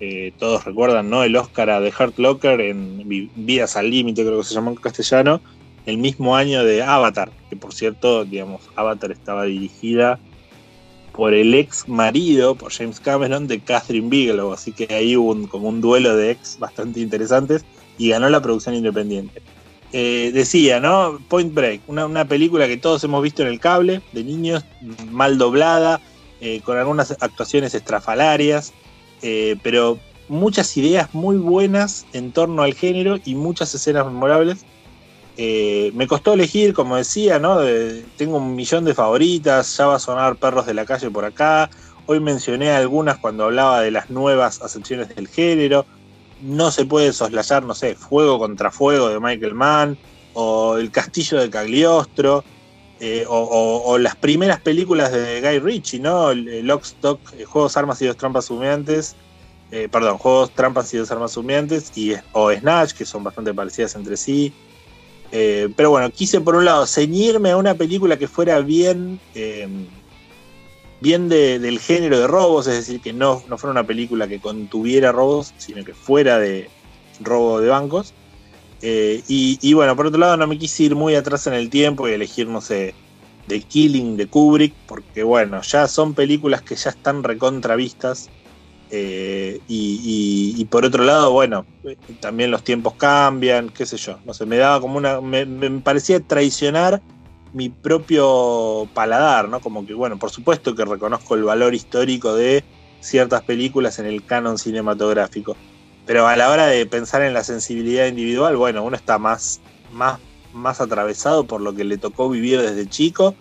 [0.00, 1.24] Eh, todos recuerdan, ¿no?
[1.24, 4.76] El Oscar a The Locker en Vi- Vidas al Límite, creo que se llamó en
[4.76, 5.40] castellano,
[5.88, 10.18] el mismo año de Avatar, que por cierto, digamos, Avatar estaba dirigida
[11.12, 15.46] por el ex marido, por James Cameron, de Catherine Bigelow, así que ahí hubo un-
[15.46, 17.64] como un duelo de ex bastante interesantes
[17.96, 19.40] y ganó la producción independiente.
[19.92, 21.18] Eh, decía, ¿no?
[21.28, 24.64] Point Break, una, una película que todos hemos visto en el cable, de niños,
[25.10, 26.02] mal doblada,
[26.42, 28.74] eh, con algunas actuaciones estrafalarias,
[29.22, 29.98] eh, pero
[30.28, 34.66] muchas ideas muy buenas en torno al género y muchas escenas memorables.
[35.40, 37.60] Eh, me costó elegir, como decía, ¿no?
[38.16, 41.70] Tengo un millón de favoritas, ya va a sonar Perros de la Calle por acá.
[42.06, 45.86] Hoy mencioné algunas cuando hablaba de las nuevas acepciones del género.
[46.42, 49.96] No se puede soslayar, no sé, Fuego contra Fuego de Michael Mann,
[50.34, 52.42] o El Castillo de Cagliostro,
[52.98, 56.32] eh, o, las primeras películas de Guy Ritchie, ¿no?
[56.32, 59.14] El, el Lock, Stock, eh, Juegos, Armas y Dos Trampas Humeantes,
[59.92, 64.16] perdón, Juegos, Trampas y Dos Armas Humeantes, y, o Snatch, que son bastante parecidas entre
[64.16, 64.52] sí.
[65.30, 69.68] Eh, pero bueno, quise por un lado ceñirme a una película que fuera bien, eh,
[71.00, 74.40] bien de- del género de robos, es decir, que no, no fuera una película que
[74.40, 76.70] contuviera robos, sino que fuera de
[77.20, 78.14] robo de bancos.
[78.80, 81.68] Eh, y, y bueno, por otro lado, no me quise ir muy atrás en el
[81.68, 82.94] tiempo y elegir, no sé,
[83.48, 88.30] The Killing de Kubrick, porque bueno, ya son películas que ya están recontravistas.
[88.90, 91.68] Eh, y, y- y por otro lado, bueno,
[92.20, 94.20] también los tiempos cambian, qué sé yo.
[94.24, 95.20] No sé, me daba como una.
[95.20, 97.02] Me, me parecía traicionar
[97.52, 99.60] mi propio paladar, ¿no?
[99.60, 102.66] Como que, bueno, por supuesto que reconozco el valor histórico de
[103.00, 105.58] ciertas películas en el canon cinematográfico.
[106.04, 110.20] Pero a la hora de pensar en la sensibilidad individual, bueno, uno está más, más,
[110.50, 113.38] más atravesado por lo que le tocó vivir desde chico.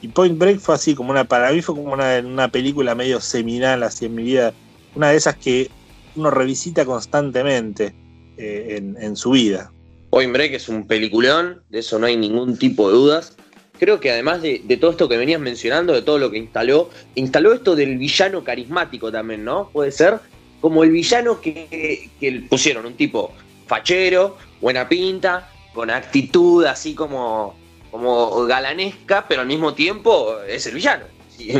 [0.00, 3.20] Y Point Break fue así, como una, para mí fue como una, una película medio
[3.20, 4.54] seminal así en mi vida.
[4.98, 5.70] Una de esas que
[6.16, 7.94] uno revisita constantemente
[8.36, 9.70] eh, en, su vida.
[10.10, 13.36] Point Break es un peliculón, de eso no hay ningún tipo de dudas.
[13.78, 17.52] Creo que además de, todo esto que venías mencionando, de todo lo que instaló, instaló
[17.52, 19.70] esto del villano carismático también, ¿no?
[19.72, 20.18] Puede ser
[20.60, 22.10] como el villano que,
[22.50, 23.32] pusieron, un tipo
[23.68, 27.54] fachero, buena pinta, con actitud así como,
[27.92, 31.04] como galanesca, pero al mismo tiempo es el villano.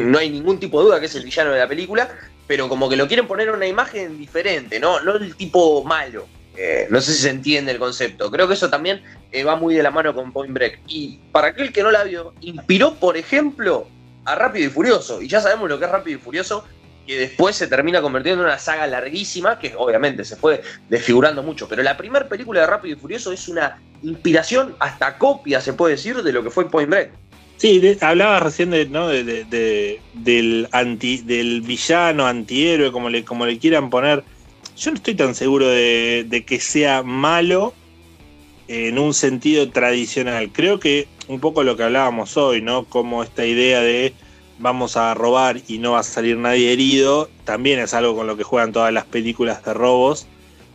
[0.02, 2.10] No hay ningún tipo de duda que es el villano de la película,
[2.48, 5.00] pero como que lo quieren poner una imagen diferente, ¿no?
[5.00, 6.26] No el tipo malo.
[6.56, 8.30] Eh, no sé si se entiende el concepto.
[8.32, 10.80] Creo que eso también eh, va muy de la mano con Point Break.
[10.88, 13.86] Y para aquel que no la vio, inspiró, por ejemplo,
[14.24, 15.22] a Rápido y Furioso.
[15.22, 16.64] Y ya sabemos lo que es Rápido y Furioso,
[17.06, 21.68] que después se termina convirtiendo en una saga larguísima, que obviamente se fue desfigurando mucho.
[21.68, 25.96] Pero la primera película de Rápido y Furioso es una inspiración, hasta copia, se puede
[25.96, 27.27] decir, de lo que fue Point Break.
[27.58, 29.08] Sí, de- hablabas recién de, ¿no?
[29.08, 34.24] de, de- de- del, anti, del villano, antihéroe, como le, como le quieran poner.
[34.76, 37.74] Yo no estoy tan seguro de, de que sea malo
[38.68, 40.50] en un sentido tradicional.
[40.52, 42.84] Creo que un poco lo que hablábamos hoy, ¿no?
[42.84, 44.14] Como esta idea de
[44.58, 48.36] vamos a robar y no va a salir nadie herido, también es algo con lo
[48.36, 50.26] que juegan todas las películas de robos.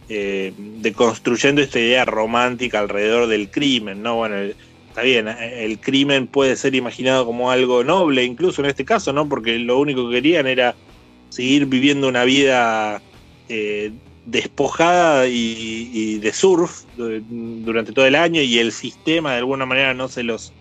[0.10, 4.15] eh, deconstruyendo esta idea romántica alrededor del crimen, ¿no?
[4.17, 4.36] Bueno,
[4.94, 9.12] está bien, eh, el crimen puede ser imaginado como algo noble, incluso en este caso,
[9.12, 9.28] ¿no?
[9.28, 10.76] Porque lo único que querían era
[11.30, 13.02] seguir viviendo una vida
[13.50, 13.92] eh,
[14.28, 20.08] despojada y, de surf durante todo el año y el sistema de alguna manera no
[20.08, 20.54] se los,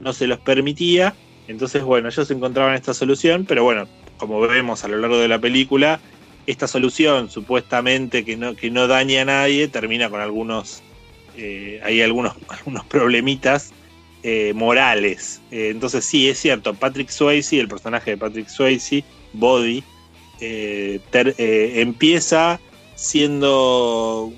[0.00, 1.14] no se los permitía.
[1.46, 3.86] Entonces, bueno, ellos encontraban esta solución, pero bueno,
[4.16, 6.00] como vemos a lo largo de la película,
[6.46, 10.82] esta solución supuestamente que no, que no daña a nadie termina con algunos,
[11.38, 13.72] eh, hay algunos, algunos problemitas
[14.22, 15.40] eh, morales.
[15.50, 19.82] Eh, entonces sí, es cierto, Patrick Swayze, el personaje de Patrick Swayze, Body,
[20.40, 22.60] empieza
[22.94, 24.32] siendo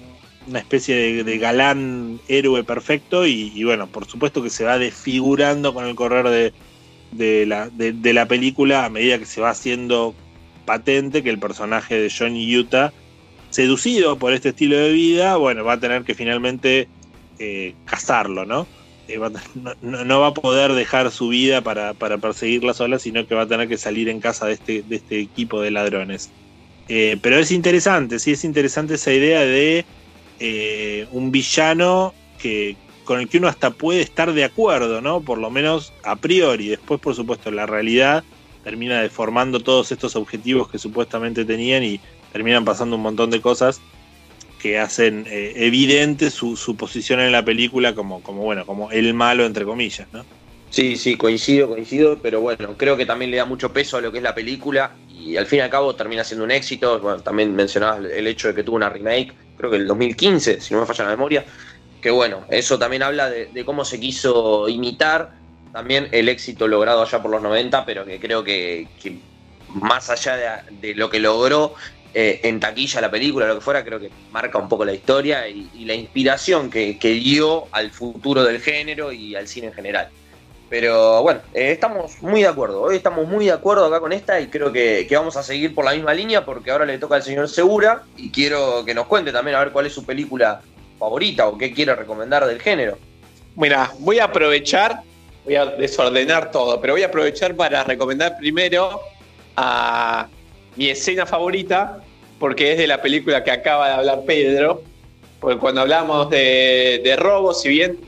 [0.47, 5.87] una especie de, galán héroe perfecto y, bueno, por supuesto que se va desfigurando con
[5.87, 6.53] el correr
[7.13, 10.15] de, la, de, la, película a medida que se va haciendo
[10.65, 12.93] patente que el personaje de Johnny Utah,
[13.51, 16.89] seducido por este estilo de vida, bueno, va a tener que finalmente
[17.39, 18.67] eh, casarlo, ¿no?
[19.11, 19.19] Eh,
[19.83, 23.47] no, va a poder dejar su vida para, para, perseguirla sola, sino que va a
[23.49, 26.31] tener que salir en casa de este, de este equipo de ladrones.
[26.89, 29.85] Eh, pero es interesante, sí, es interesante esa idea de
[30.39, 35.21] eh, un villano que, con el que uno hasta puede estar de acuerdo, ¿no?
[35.21, 36.69] Por lo menos a priori.
[36.69, 38.25] Después, por supuesto, la realidad
[38.65, 42.01] termina deformando todos estos objetivos que supuestamente tenían y
[42.33, 43.81] terminan pasando un montón de cosas
[44.61, 49.15] que hacen eh, evidente su, su, posición en la película como, como, bueno, como el
[49.15, 50.25] malo, entre comillas, ¿no?
[50.71, 54.13] Sí, sí, coincido, coincido, pero bueno, creo que también le da mucho peso a lo
[54.13, 57.01] que es la película y al fin y al cabo termina siendo un éxito.
[57.01, 60.73] Bueno, también mencionabas el hecho de que tuvo una remake, creo que el 2015, si
[60.73, 61.45] no me falla la memoria,
[62.01, 65.40] que bueno, eso también habla de, cómo se quiso imitar
[65.73, 68.87] también el éxito logrado allá por los 90, pero que creo que,
[69.75, 71.75] más allá de, lo que logró
[72.13, 75.49] eh, en taquilla la película, lo que fuera, creo que marca un poco la historia
[75.49, 80.11] y, la inspiración que dio al futuro del género y al cine en general.
[80.71, 82.83] Pero bueno, eh, estamos muy de acuerdo.
[82.83, 85.85] Hoy estamos muy de acuerdo acá con esta y creo que, vamos a seguir por
[85.85, 89.33] la misma línea porque ahora le toca al señor Segura y quiero que nos cuente
[89.33, 90.63] también a ver cuál es su película
[90.97, 92.99] favorita o qué quiere recomendar del género.
[93.57, 95.03] Mira, voy a aprovechar,
[95.45, 99.01] voy a desordenar todo, pero voy a aprovechar para recomendar primero
[99.57, 100.29] a
[100.77, 102.03] mi escena favorita
[102.39, 104.83] porque es de la película que acaba de hablar Pedro.
[105.41, 107.99] Porque cuando hablamos de, de robos, si bien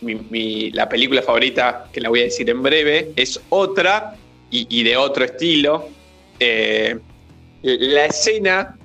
[0.00, 4.14] la película favorita, que la voy a decir en breve, es otra
[4.50, 5.88] y, de otro estilo.
[6.38, 6.98] Eh,
[7.62, 8.76] la escena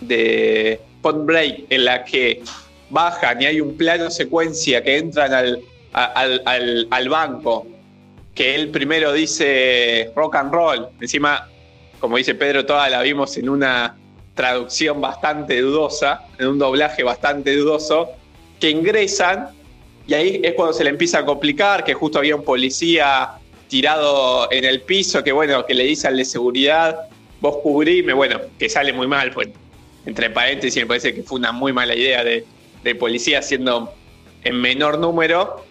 [0.00, 2.42] de Point Break en la que
[2.90, 7.66] bajan y hay un plano secuencia que entran al, al, banco,
[8.34, 11.48] que él primero dice rock and roll, encima,
[12.00, 13.96] como dice Pedro, toda la vimos en una
[14.34, 18.10] traducción bastante dudosa, en un doblaje bastante dudoso,
[18.60, 19.50] que ingresan
[20.08, 23.32] y ahí es cuando se le empieza a complicar, que justo había un policía
[23.68, 27.08] tirado en el piso, que bueno, que le dice al de seguridad,
[27.40, 29.48] vos cubrime, bueno, que sale muy mal, pues,
[30.06, 32.44] entre paréntesis, me parece que fue una muy mala idea de,
[32.98, 33.92] policía siendo
[34.44, 35.62] en menor número.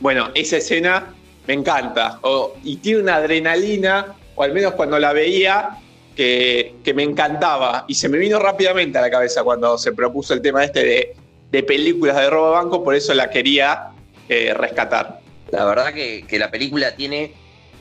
[0.00, 1.14] Bueno, esa escena
[1.46, 2.20] me encanta,
[2.62, 5.70] y tiene una adrenalina, o al menos cuando la veía,
[6.14, 10.34] que, que, me encantaba, y se me vino rápidamente a la cabeza cuando se propuso
[10.34, 11.14] el tema este
[11.50, 13.90] de películas de robo banco, por eso la quería
[14.28, 15.20] eh, rescatar.
[15.50, 17.32] La verdad que, la película tiene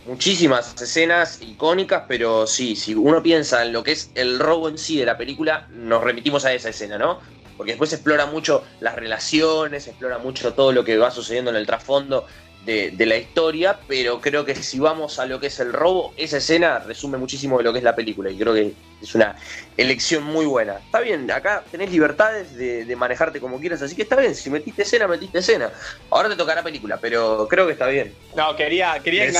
[0.05, 4.77] muchísimas escenas icónicas, pero sí, si uno piensa en lo que es el robo en
[4.77, 7.19] sí de la película, nos remitimos a esa escena, ¿no?
[7.57, 11.65] Porque después explora mucho las relaciones, explora mucho todo lo que va sucediendo en el
[11.65, 12.25] trasfondo
[12.67, 16.37] de, la historia, pero creo que si vamos a lo que es el robo, esa
[16.37, 19.37] escena resume muchísimo de lo que es la película y creo que es una
[19.77, 20.79] elección muy buena.
[20.79, 24.81] Está bien, acá tenés libertades de, manejarte como quieras, así que está bien, si metiste
[24.81, 25.71] escena, metiste escena.
[26.09, 28.13] Ahora te tocará película, pero creo que está bien.
[28.35, 29.31] No, quería, quería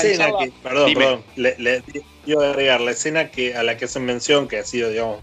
[0.63, 1.84] perdón, perdón, le,
[2.25, 5.19] iba a agregar la escena que, a la que hacen mención, que ha sido, digamos,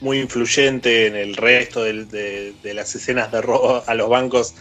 [0.00, 4.54] muy influyente en el resto de las escenas de robo a los bancos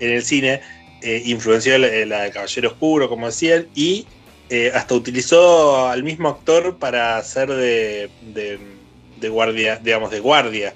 [0.00, 0.60] en el cine
[1.04, 4.06] eh, influenció la, de Caballero Oscuro, como decían, y
[4.48, 10.72] eh, hasta utilizó al mismo actor para hacer de, de, guardia, digamos, de guardia.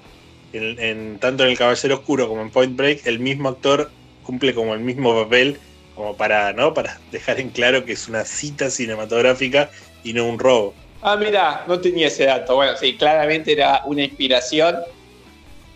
[0.53, 3.89] En, tanto en El Caballero Oscuro como en Point Break, el mismo actor
[4.21, 5.57] cumple como el mismo papel,
[5.95, 6.75] como para, ¿no?
[6.75, 9.71] Para dejar en claro que es una cita cinematográfica
[10.03, 10.75] y no un robo.
[11.01, 12.55] Ah, mira, no tenía ese dato.
[12.55, 14.77] Bueno, sí, claramente era una inspiración.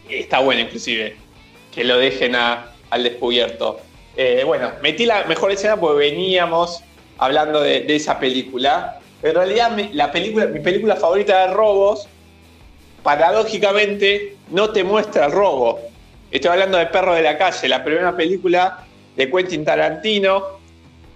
[0.09, 1.15] Está bueno, inclusive,
[1.73, 3.79] que lo dejen al descubierto.
[4.17, 6.81] Eh, bueno, metí la mejor escena porque veníamos
[7.17, 8.99] hablando de, esa película.
[9.21, 12.07] en realidad, mi, la película, mi película favorita de robos
[13.03, 15.79] paradójicamente no te muestra el robo.
[16.31, 20.43] Estoy hablando de Perro de la Calle, la primera película de Quentin Tarantino,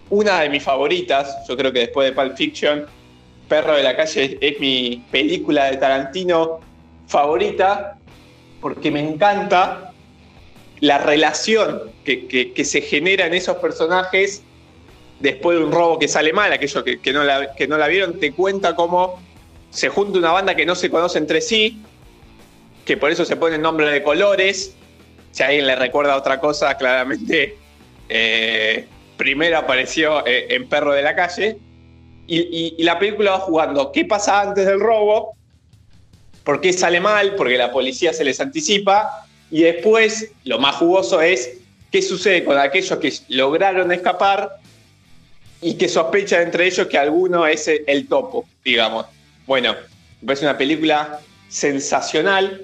[0.10, 2.86] una de mis favoritas, yo creo que después de Pulp Fiction,
[3.48, 6.60] Perro de la Calle es, mi película de Tarantino
[7.08, 7.98] favorita,
[8.62, 9.94] porque me encanta
[10.80, 14.44] la relación que, se genera en esos personajes
[15.20, 19.20] después de un robo que sale mal, aquellos que, no la, vieron, te cuenta cómo
[19.72, 21.82] se junta una banda que no se conoce entre sí,
[22.86, 24.76] que por eso se pone nombre de colores.
[25.32, 27.58] Si a alguien le recuerda otra cosa, claramente
[28.10, 31.58] eh, primero apareció eh, en Perro de la Calle.
[32.28, 35.36] Y, la película va jugando qué pasa antes del robo,
[36.44, 39.26] por qué sale mal, porque la policía se les anticipa.
[39.50, 41.58] Y después, lo más jugoso es
[41.92, 44.58] qué sucede con aquellos que lograron escapar
[45.62, 49.06] y que sospechan entre ellos que alguno es el topo, digamos.
[49.46, 49.76] Bueno,
[50.22, 52.62] me parece una película sensacional,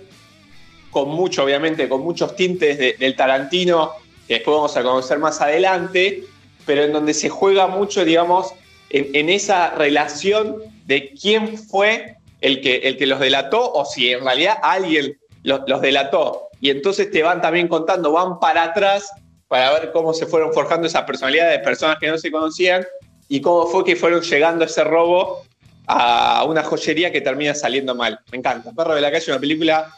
[0.92, 3.94] con mucho, obviamente, con muchos tintes del Tarantino,
[4.28, 6.26] que después vamos a conocer más adelante,
[6.66, 8.54] pero en donde se juega mucho, digamos,
[8.94, 14.24] en, esa relación de quién fue el que, el que los delató o si en
[14.24, 16.50] realidad alguien los, los delató.
[16.62, 19.12] Y entonces te van también contando, van para atrás
[19.48, 22.86] para ver cómo se fueron forjando esas personalidades de personas que no se conocían
[23.28, 25.44] y cómo fue que fueron llegando a ese robo
[25.88, 28.20] a una joyería que termina saliendo mal.
[28.32, 28.72] Me encanta.
[28.72, 29.92] Perro de la calle es una película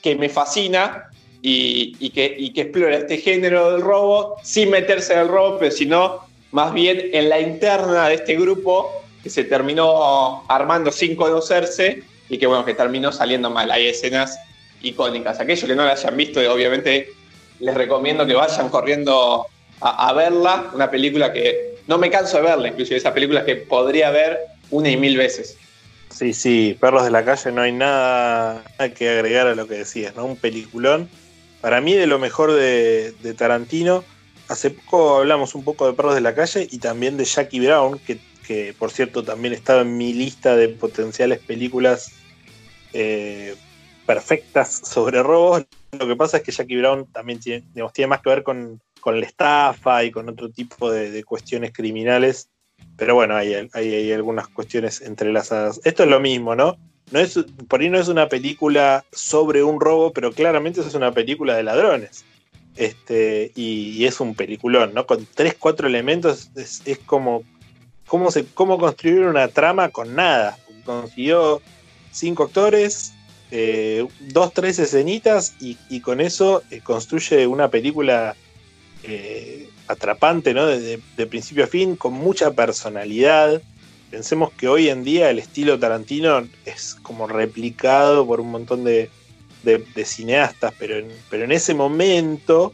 [0.00, 1.10] que me fascina
[1.42, 6.31] y, que, que, explora este género del robo sin meterse en el robo, pero sino
[6.52, 8.90] más bien en la interna de este grupo
[9.22, 13.70] que se terminó armando sin conocerse y que bueno, que terminó saliendo mal.
[13.70, 14.38] Hay escenas
[14.82, 15.40] icónicas.
[15.40, 17.12] Aquellos que no la hayan visto, obviamente
[17.60, 19.46] les recomiendo que vayan corriendo
[19.80, 20.70] a, verla.
[20.74, 24.38] Una película que no me canso de verla, inclusive esa película que podría ver
[24.70, 25.56] una y mil veces.
[26.10, 28.62] Sí, sí, Perros de la Calle no hay nada,
[28.96, 30.24] que agregar a lo que decías, ¿no?
[30.26, 31.08] Un peliculón.
[31.60, 34.04] Para mí de lo mejor de, Tarantino.
[34.48, 37.98] Hace poco hablamos un poco de Perros de la Calle y también de Jackie Brown,
[37.98, 38.20] que,
[38.78, 42.12] por cierto también estaba en mi lista de potenciales películas
[42.92, 43.54] eh,
[44.04, 45.64] perfectas sobre robos.
[45.92, 49.26] Lo que pasa es que Jackie Brown también tiene, tiene más que ver con, la
[49.26, 52.50] estafa y con otro tipo de cuestiones criminales
[52.96, 55.80] pero bueno, hay, hay, algunas cuestiones entrelazadas.
[55.84, 56.76] Esto es lo mismo, ¿no?
[57.10, 61.12] no es, por ahí no es una película sobre un robo, pero claramente es una
[61.12, 62.24] película de ladrones.
[62.76, 65.06] Este, y, es un peliculón, ¿no?
[65.06, 67.42] Con tres, cuatro elementos es, como
[68.06, 70.58] cómo, cómo construir una trama con nada.
[70.84, 71.60] Consiguió
[72.10, 73.12] cinco actores,
[73.50, 78.34] eh, dos, tres escenitas y, con eso eh, construye una película
[79.02, 80.66] eh, atrapante, ¿no?
[80.66, 83.60] De, principio a fin, con mucha personalidad.
[84.10, 89.10] Pensemos que hoy en día el estilo Tarantino es como replicado por un montón de,
[90.04, 92.72] cineastas, pero en, pero en ese momento,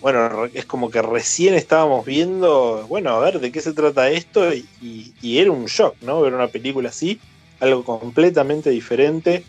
[0.00, 4.52] bueno, es como que recién estábamos viendo, bueno, a ver de qué se trata esto,
[4.54, 6.20] y, era un shock, ¿no?
[6.20, 7.20] Ver una película así,
[7.60, 9.44] algo completamente diferente.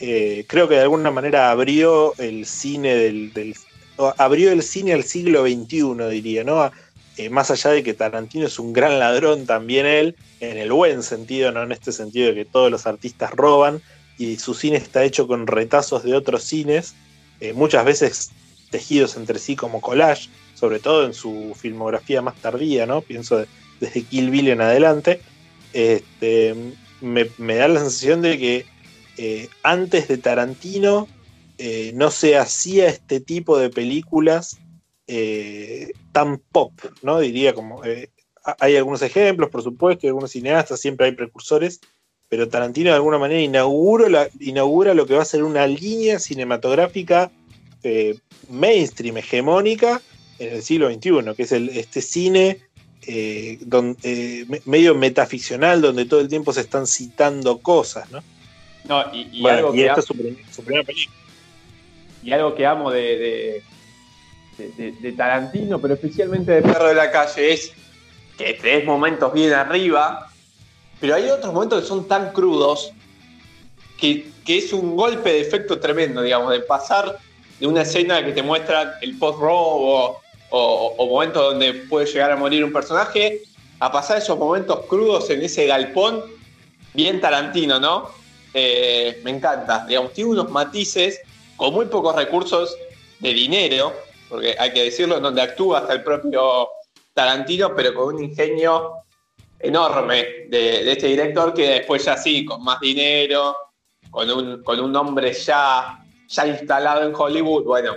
[0.00, 3.54] Eh, creo que de alguna manera abrió el cine del,
[4.18, 6.70] abrió el cine al siglo XXI, diría, ¿no?
[7.16, 11.02] Eh, más allá de que Tarantino es un gran ladrón también él, en el buen
[11.02, 13.80] sentido, no en este sentido de que todos los artistas roban
[14.18, 16.94] y su cine está hecho con retazos de otros cines,
[17.40, 18.30] eh, muchas veces
[18.70, 23.02] tejidos entre sí como collage, sobre todo en su filmografía más tardía, ¿no?
[23.02, 23.44] Pienso
[23.80, 25.20] desde Kill Bill en adelante.
[25.72, 26.54] Este,
[27.00, 27.24] me,
[27.56, 28.66] da la sensación de que
[29.18, 31.08] eh, antes de Tarantino
[31.58, 34.58] eh, no se hacía este tipo de películas
[36.12, 36.72] tan pop,
[37.02, 37.20] ¿no?
[37.20, 37.82] Diría como.
[38.58, 41.80] Hay algunos ejemplos, por supuesto, algunos cineastas, siempre hay precursores,
[42.34, 47.30] pero Tarantino de alguna manera inaugura, inaugura lo que va a ser una línea cinematográfica
[48.48, 50.02] mainstream, hegemónica
[50.40, 52.58] en el siglo XXI, que es este cine
[54.64, 58.20] medio metaficcional, donde todo el tiempo se están citando cosas, ¿no?
[58.88, 59.46] No, y,
[59.84, 60.14] esta es su
[60.64, 61.16] primera película
[62.24, 63.62] y algo que amo de,
[64.58, 67.72] de, Tarantino, pero especialmente de Perro de la Calle, es
[68.36, 70.32] que tres momentos bien arriba,
[71.04, 72.90] pero hay otros momentos que son tan crudos
[73.98, 77.18] que, es un golpe de efecto tremendo, digamos, de pasar
[77.60, 82.64] de una escena que te muestra el post-robo o, momentos donde puede llegar a morir
[82.64, 83.42] un personaje,
[83.80, 86.24] a pasar esos momentos crudos en ese galpón,
[86.94, 88.08] bien Tarantino, ¿no?
[88.54, 91.20] Eh, me encanta, digamos, tiene unos matices
[91.56, 92.74] con muy pocos recursos
[93.20, 93.92] de dinero,
[94.30, 96.66] porque hay que decirlo, donde actúa hasta el propio
[97.12, 99.03] Tarantino, pero con un ingenio
[99.64, 103.56] enorme de, este director que después ya sí, con más dinero
[104.14, 105.98] con un, con un hombre ya,
[106.28, 107.94] ya instalado en Hollywood, bueno,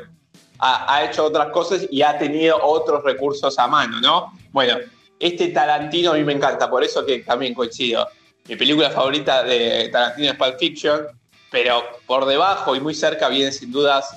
[0.57, 4.33] ha, ha, hecho otras cosas y ha tenido otros recursos a mano, ¿no?
[4.51, 4.77] Bueno,
[5.19, 8.07] este Tarantino a mí me encanta, por eso que también coincido.
[8.47, 11.05] Mi película favorita de Tarantino es Pulp Fiction,
[11.51, 14.09] pero por debajo y muy cerca vienen sin dudas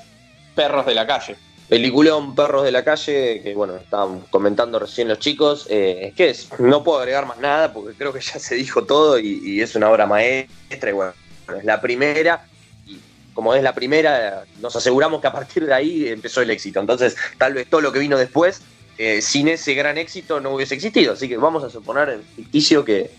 [0.55, 1.37] Perros de la Calle.
[1.71, 5.69] Peliculón Perros de la Calle, que bueno, estaban comentando recién los chicos.
[5.71, 9.21] Eh, que es, no puedo agregar más nada porque creo que ya se dijo todo
[9.21, 11.13] y, y es una obra maestra y bueno,
[11.57, 12.45] es la primera.
[12.87, 12.99] Y
[13.35, 16.81] como es la primera, nos aseguramos que a partir de ahí empezó el éxito.
[16.81, 18.63] Entonces, tal vez todo lo que vino después,
[18.99, 21.13] eh, sin ese gran éxito, no hubiese existido.
[21.13, 23.13] Así que vamos a suponer en ficticio que,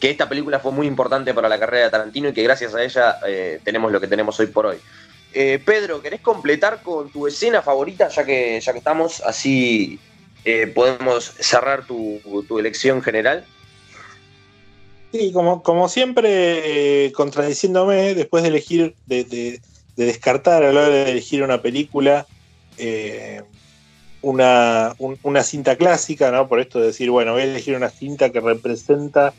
[0.00, 2.82] que esta película fue muy importante para la carrera de Tarantino y que gracias a
[2.82, 4.78] ella eh, tenemos lo que tenemos hoy por hoy.
[5.40, 9.20] Eh, Pedro, ¿querés completar con tu escena favorita ya que, ya que estamos?
[9.20, 10.00] Así
[10.44, 12.20] eh, podemos cerrar tu,
[12.58, 13.44] elección general.
[15.12, 19.60] Sí, como, como siempre, eh, contradiciéndome, después de elegir, de, de,
[19.94, 22.26] de, descartar a la hora de elegir una película,
[24.20, 26.48] una, un, una cinta clásica, ¿no?
[26.48, 29.34] Por esto de decir, bueno, voy a elegir una cinta que representa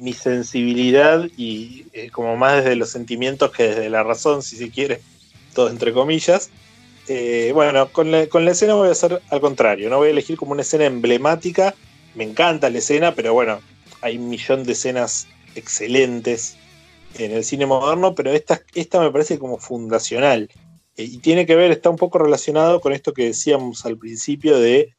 [0.00, 4.70] mi sensibilidad y eh, como más desde los sentimientos que desde la razón, si se
[4.70, 5.00] quiere,
[5.54, 6.50] todo entre comillas.
[7.08, 10.12] Eh, bueno, con la, con la, escena voy a hacer al contrario, no voy a
[10.12, 11.74] elegir como una escena emblemática,
[12.14, 13.60] me encanta la escena, pero bueno,
[14.00, 16.56] hay un millón de escenas excelentes
[17.18, 20.50] en el cine moderno, pero esta, esta me parece como fundacional.
[20.96, 24.58] Eh, y tiene que ver, está un poco relacionado con esto que decíamos al principio
[24.58, 24.94] de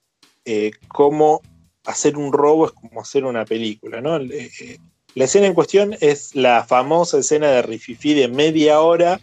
[0.45, 1.41] eh, cómo
[1.85, 4.19] hacer un robo es como hacer una película, ¿no?
[4.19, 9.19] La escena en cuestión es la famosa escena de Rififi de media hora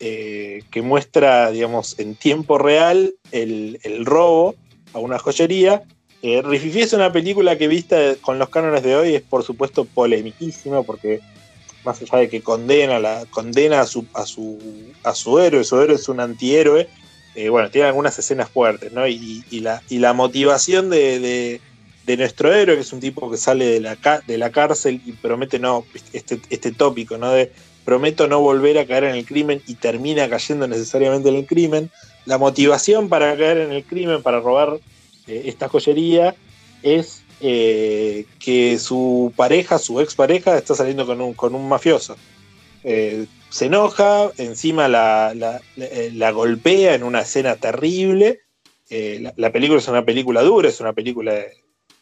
[0.00, 4.54] eh, que muestra, digamos, en tiempo real el, el robo
[4.94, 5.82] a una joyería.
[6.22, 9.84] Eh, Rififi es una película que vista con los cánones de hoy es por supuesto
[9.84, 11.20] polemiquísima porque
[11.84, 14.58] más allá de que condena, la, condena a, su, a, su,
[15.02, 16.88] a su héroe, su héroe es un antihéroe,
[17.34, 19.06] eh, bueno, tiene algunas escenas fuertes, ¿no?
[19.06, 21.60] Y, la, y la, motivación de,
[22.06, 23.96] de, nuestro héroe, que es un tipo que sale de la,
[24.26, 27.32] de la cárcel y promete no, este, este tópico, ¿no?
[27.84, 31.90] Prometo no volver a caer en el crimen y termina cayendo necesariamente en el crimen.
[32.26, 34.78] La motivación para caer en el crimen, para robar
[35.26, 36.34] eh, esta joyería,
[36.82, 42.16] es eh, que su pareja, su expareja, está saliendo con un, con un mafioso.
[42.84, 48.40] Eh, se enoja, encima la, la, la, golpea en una escena terrible.
[49.36, 51.44] La, película es una película dura, es una película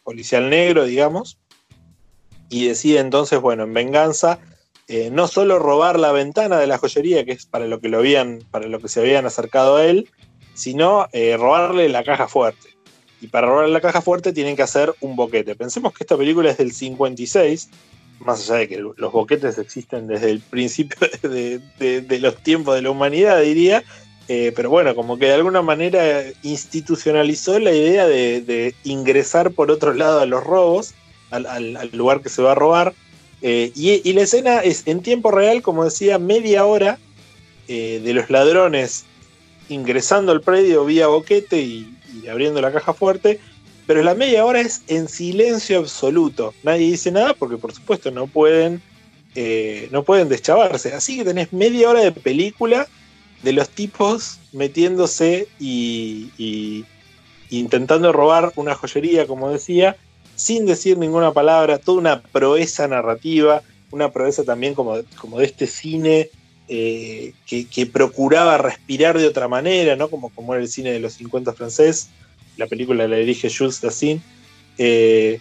[0.03, 1.39] policial negro, digamos.
[2.49, 4.39] Y decide entonces, bueno, en venganza,
[4.89, 7.99] eh, no solo robar la ventana de la joyería, que es para lo que lo
[7.99, 10.09] habían, para lo que se habían acercado a él,
[10.55, 12.69] sino eh, robarle la caja fuerte.
[13.21, 15.53] Y para robar la caja fuerte tienen que hacer un boquete.
[15.53, 17.69] Pensemos que esta película es del 56,
[18.21, 22.89] más allá de que los boquetes existen desde el principio de, los tiempos de la
[22.89, 23.83] humanidad, diría,
[24.27, 29.93] eh, pero bueno, como que de alguna manera institucionalizó la idea de, ingresar por otro
[29.93, 30.95] lado a los robos,
[31.29, 32.95] al lugar que se va a robar.
[33.41, 36.99] Eh, y, la escena es en tiempo real, como decía, media hora
[37.67, 39.05] eh, de los ladrones
[39.69, 41.95] ingresando al predio vía boquete y,
[42.29, 43.39] abriendo la caja fuerte,
[43.85, 46.53] pero la media hora es en silencio absoluto.
[46.63, 48.81] Nadie dice nada porque por supuesto no pueden,
[49.35, 50.93] eh, no pueden deschavarse.
[50.93, 52.87] Así que tenés media hora de película
[53.43, 56.85] de los tipos metiéndose y,
[57.49, 59.97] intentando robar una joyería, como decía,
[60.39, 63.61] sin decir ninguna palabra, toda una proeza narrativa,
[63.91, 66.29] una proeza también como, como de este cine
[66.69, 70.07] eh, que, que, procuraba respirar de otra manera, ¿no?
[70.07, 72.09] como, como era el cine de los 50 francés
[72.55, 74.21] la película la dirige Jules Dassin,
[74.77, 75.39] eh,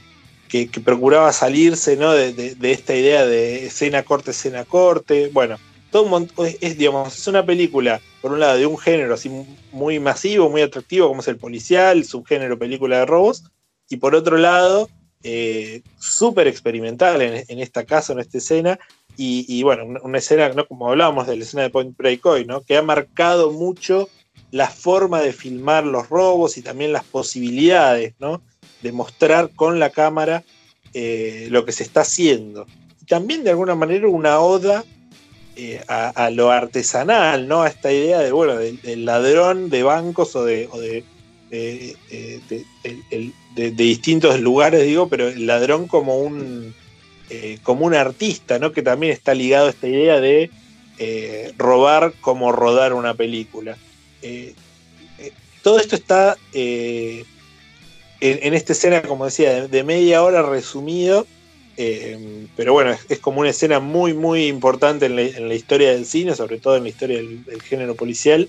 [0.49, 2.13] que, que, procuraba salirse ¿no?
[2.13, 5.31] de, de, de, esta idea de escena corte, escena corte.
[5.33, 5.59] Bueno,
[5.91, 9.31] todo un montón, es, digamos, es una película, por un lado, de un género así
[9.73, 13.45] muy masivo, muy atractivo, como es el policial, subgénero película de robos,
[13.89, 14.89] y por otro lado,
[15.23, 18.79] eh, súper experimental en, en, esta casa, en esta escena,
[19.17, 20.67] y, y bueno, una, escena, ¿no?
[20.67, 22.63] como hablábamos de la escena de Point Break hoy, ¿no?
[22.63, 24.09] que ha marcado mucho
[24.51, 28.43] la forma de filmar los robos y también las posibilidades, ¿no?
[28.83, 30.45] De mostrar con la cámara
[30.95, 32.67] eh, lo que se está haciendo.
[33.01, 34.85] Y también de alguna manera una oda
[35.57, 37.63] eh, a, lo artesanal, ¿no?
[37.63, 41.05] A esta idea de, bueno, del, ladrón de bancos o de,
[41.51, 41.97] de,
[43.57, 46.75] de, distintos lugares, digo, pero el ladrón como un,
[47.31, 48.73] eh, como un artista, ¿no?
[48.73, 50.51] Que también está ligado a esta idea de
[50.99, 53.77] eh, robar como rodar una película.
[54.23, 54.55] Eh,
[55.19, 55.33] eh,
[55.63, 57.25] todo esto está eh,
[58.21, 61.27] en, esta escena, como decía, de, media hora resumido,
[61.81, 62.19] Eh,
[62.57, 65.15] pero bueno, es, como una escena muy, muy importante en
[65.49, 68.49] la, historia del cine, sobre todo en la historia del, género policial.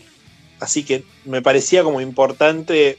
[0.59, 2.97] Así que me parecía como importante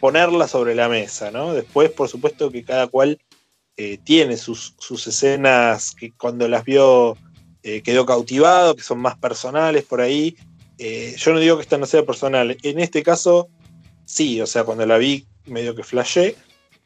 [0.00, 1.54] ponerla sobre la mesa, ¿no?
[1.54, 3.18] Después, por supuesto, que cada cual
[3.76, 4.74] eh, tiene sus,
[5.06, 7.16] escenas que cuando las vio
[7.62, 10.36] eh, quedó cautivado, que son más personales por ahí.
[10.78, 12.56] yo no digo que esta no sea personal.
[12.62, 13.48] En este caso,
[14.04, 16.36] sí, o sea, cuando la vi medio que flashé.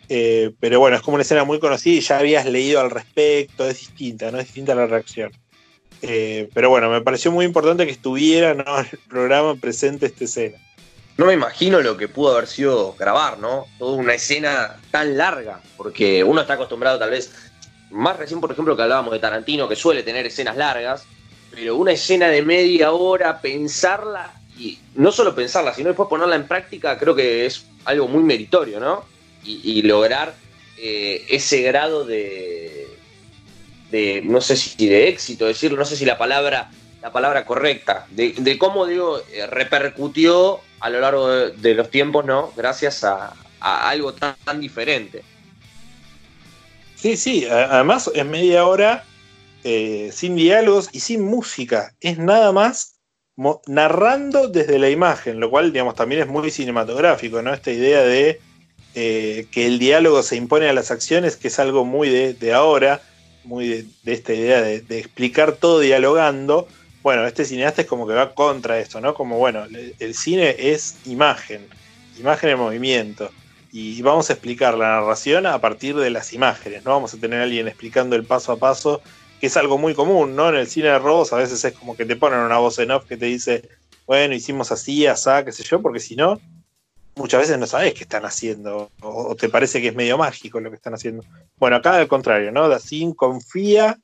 [0.09, 3.69] Eh, pero bueno, es como una escena muy conocida y ya habías leído al respecto,
[3.69, 4.39] es distinta, ¿no?
[4.39, 5.31] Es distinta la reacción.
[6.03, 10.59] Eh, pero bueno, me pareció muy importante que estuviera en el programa presente esta escena.
[11.17, 13.67] No me imagino lo que pudo haber sido grabar, ¿no?
[13.79, 17.33] Toda una escena tan larga, porque uno está acostumbrado tal vez,
[17.91, 21.05] más recién por ejemplo que hablábamos de Tarantino, que suele tener escenas largas,
[21.51, 26.47] pero una escena de media hora, pensarla, y no solo pensarla, sino después ponerla en
[26.47, 29.05] práctica, creo que es algo muy meritorio, ¿no?
[29.49, 30.35] y, lograr
[30.77, 32.68] eh, ese grado de,
[33.91, 36.71] de, no sé si de éxito, decirlo, no sé si la palabra,
[37.03, 42.53] la palabra correcta, de, cómo digo, eh, repercutió a lo largo de, los tiempos, ¿no?
[42.57, 45.23] Gracias a, algo tan, diferente.
[46.95, 49.05] Sí, sí, además es media hora
[49.65, 52.99] eh, sin diálogos y sin música, es nada más
[53.67, 57.55] narrando desde la imagen, lo cual, digamos, también es muy cinematográfico, ¿no?
[57.55, 58.41] Esta idea de
[58.95, 63.01] eh, que el diálogo se impone a las acciones, que es algo muy de, ahora,
[63.49, 66.69] muy de, esta idea de, explicar todo dialogando.
[67.03, 69.15] Bueno, este cineasta es como que va contra esto, ¿no?
[69.15, 69.65] Como, bueno,
[69.99, 71.67] el cine es imagen,
[72.19, 73.31] imagen en movimiento.
[73.73, 77.41] Y vamos a explicar la narración a partir de las imágenes, no vamos a tener
[77.41, 79.03] a alguien explicando el paso a paso,
[79.41, 80.49] que es algo muy común, ¿no?
[80.49, 82.91] En el cine de robos a veces es como que te ponen una voz en
[82.91, 83.69] off que te dice,
[84.07, 86.41] bueno, hicimos así, asá, qué sé yo, porque si no,
[87.19, 90.71] muchas veces no sabes qué están haciendo o, te parece que es medio mágico lo
[90.71, 91.25] que están haciendo.
[91.59, 92.69] Bueno, acá al contrario, ¿no?
[92.69, 93.99] Dacin confía,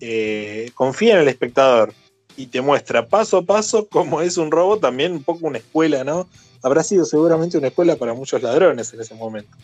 [0.00, 1.94] eh, confía en el espectador
[2.36, 6.04] y te muestra paso a paso cómo es un robo, también un poco una escuela,
[6.04, 6.28] ¿no?
[6.62, 9.56] Habrá sido seguramente una escuela para muchos ladrones en ese momento.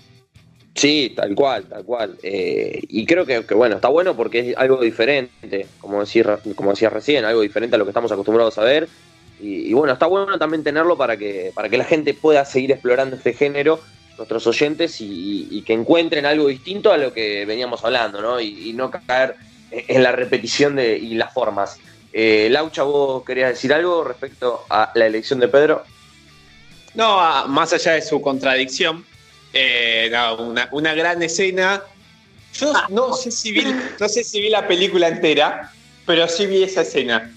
[0.74, 2.18] Sí, tal cual, tal cual.
[2.22, 6.90] Eh, y creo que, bueno, está bueno porque es algo diferente, como decía, como decía
[6.90, 8.88] recién, algo diferente a lo que estamos acostumbrados a ver
[9.40, 13.16] y, bueno, está bueno también tenerlo para que, para que la gente pueda seguir explorando
[13.16, 13.80] este género,
[14.16, 18.40] nuestros oyentes, y, que encuentren algo distinto a lo que veníamos hablando, ¿no?
[18.40, 19.36] Y, no caer
[19.70, 21.78] en la repetición de, y las formas.
[22.12, 25.82] Eh, Laucha, ¿vos querías decir algo respecto a la elección de Pedro?
[26.94, 29.04] No, más allá de su contradicción,
[29.52, 30.12] eh,
[30.70, 31.82] una, gran escena.
[32.52, 33.52] Yo no sé, si
[33.98, 35.72] no sé si vi la película entera,
[36.06, 37.33] pero sí vi esa escena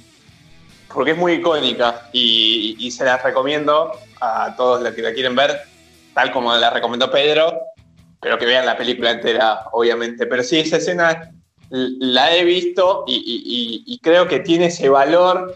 [0.93, 5.61] porque es muy icónica y, se la recomiendo a todos los que la quieren ver,
[6.13, 7.59] tal como la recomendó Pedro,
[8.21, 10.25] pero que vean la película entera, obviamente.
[10.25, 11.31] Pero sí, esa escena
[11.69, 15.55] la he visto y, creo que tiene ese valor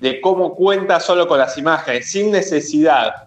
[0.00, 3.26] de cómo cuenta solo con las imágenes, sin necesidad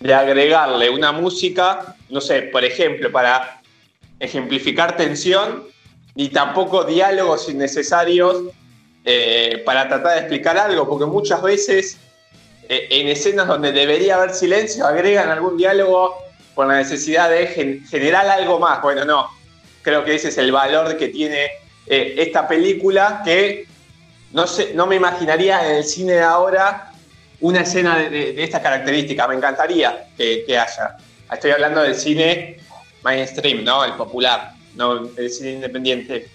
[0.00, 3.62] de agregarle una música, no sé, por ejemplo, para
[4.18, 5.64] ejemplificar tensión,
[6.14, 8.42] ni tampoco diálogos innecesarios
[9.04, 11.98] eh, para tratar de explicar algo, porque muchas veces
[12.68, 16.16] eh, en escenas donde debería haber silencio agregan algún diálogo
[16.54, 17.46] con la necesidad de
[17.88, 18.82] generar algo más.
[18.82, 19.28] Bueno, no,
[19.80, 21.46] creo que ese es el valor que tiene
[21.86, 23.66] eh, esta película, que
[24.32, 26.92] no, sé, no me imaginaría en el cine de ahora
[27.40, 30.98] una escena de, esta característica, me encantaría que, que, haya.
[31.32, 32.58] Estoy hablando del cine
[33.02, 33.82] mainstream, ¿no?
[33.82, 36.28] El popular, no el cine independiente.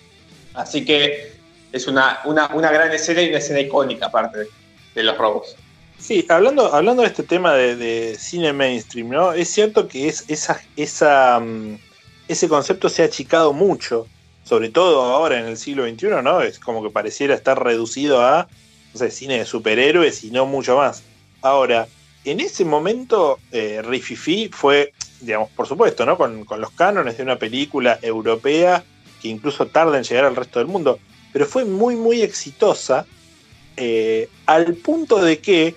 [0.55, 1.34] Así que
[1.75, 2.21] es una,
[2.71, 4.47] gran escena y una escena icónica aparte
[4.95, 5.57] de, los robos.
[5.99, 9.33] Sí, hablando, hablando de este tema de, cine mainstream, ¿no?
[9.33, 11.77] Es cierto que es, esa, mm,
[12.29, 14.07] ese concepto se ha achicado mucho,
[14.45, 16.41] sobre todo ahora en el siglo XXI, ¿no?
[16.41, 18.47] Es como que pareciera estar reducido a
[18.93, 21.03] no cine de superhéroes y no mucho más.
[21.41, 21.87] Ahora,
[22.23, 26.17] en ese momento, eh, Rififi fue, digamos, por supuesto, ¿no?
[26.17, 28.81] Con, con los cánones de una película europea
[29.21, 30.99] que incluso tarda en llegar al resto del mundo
[31.35, 33.05] pero fue muy, muy exitosa,
[33.75, 35.75] eh, al punto de que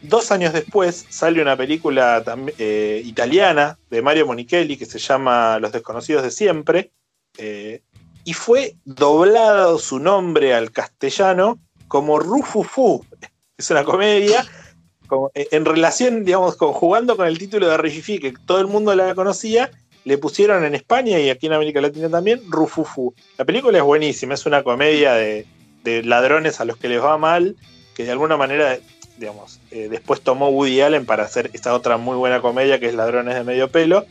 [0.00, 2.24] dos años después sale una película
[2.56, 6.90] eh, italiana de Mario Monichelli que se llama Los desconocidos de siempre,
[7.36, 7.82] eh,
[8.24, 13.04] y fue doblado su nombre al castellano como Rufufu.
[13.58, 14.46] Es una comedia
[15.34, 19.70] en relación, digamos, jugando con el título de Rififi, que todo el mundo la conocía,
[20.04, 23.14] le pusieron en España y aquí en América Latina también Rufufu.
[23.38, 25.46] La película es buenísima, es una comedia de,
[25.84, 27.56] ladrones a los que les va mal,
[27.94, 28.78] que de alguna manera,
[29.18, 32.94] digamos, eh, después tomó Woody Allen para hacer esta otra muy buena comedia que es
[32.94, 34.06] Ladrones de Medio Pelo.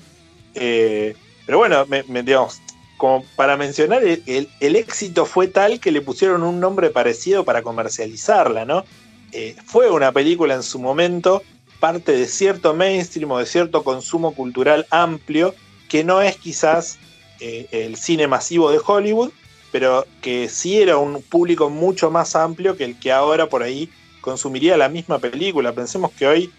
[0.56, 1.16] Eh,
[1.46, 2.62] pero bueno, digamos,
[2.98, 7.62] como para mencionar, el, el, éxito fue tal que le pusieron un nombre parecido para
[7.62, 8.86] comercializarla, ¿no?
[9.32, 11.42] Eh, fue una película en su momento
[11.80, 15.54] parte de cierto mainstream o de cierto consumo cultural amplio,
[15.94, 16.98] que no es quizás
[17.40, 19.30] eh, el cine masivo de Hollywood,
[19.72, 23.92] pero que sí era un público mucho más amplio que el que ahora por ahí
[24.20, 25.72] consumiría la misma película.
[25.72, 26.52] Pensemos que hoy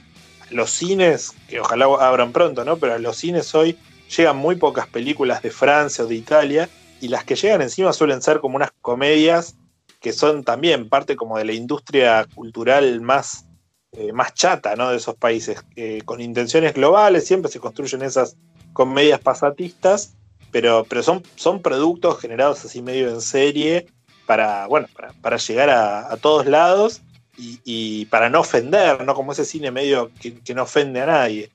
[0.50, 2.76] los cines, que ojalá abran pronto, ¿no?
[2.76, 3.76] Pero a los cines hoy
[4.16, 6.68] llegan muy pocas películas de Francia o de Italia
[7.00, 9.56] y las que llegan encima suelen ser como unas comedias
[10.00, 13.46] que son también parte como de la industria cultural más,
[13.94, 14.90] eh, más chata ¿no?
[14.90, 15.60] de esos países,
[16.04, 18.36] con intenciones globales, siempre se construyen esas
[18.74, 20.14] comedias pasatistas,
[20.50, 23.86] pero, pero son, son productos generados así medio en serie
[24.26, 24.88] para, bueno,
[25.22, 27.00] para, llegar a, todos lados
[27.36, 29.14] y, para no ofender, ¿no?
[29.14, 31.50] Como ese cine medio que, no ofende a nadie.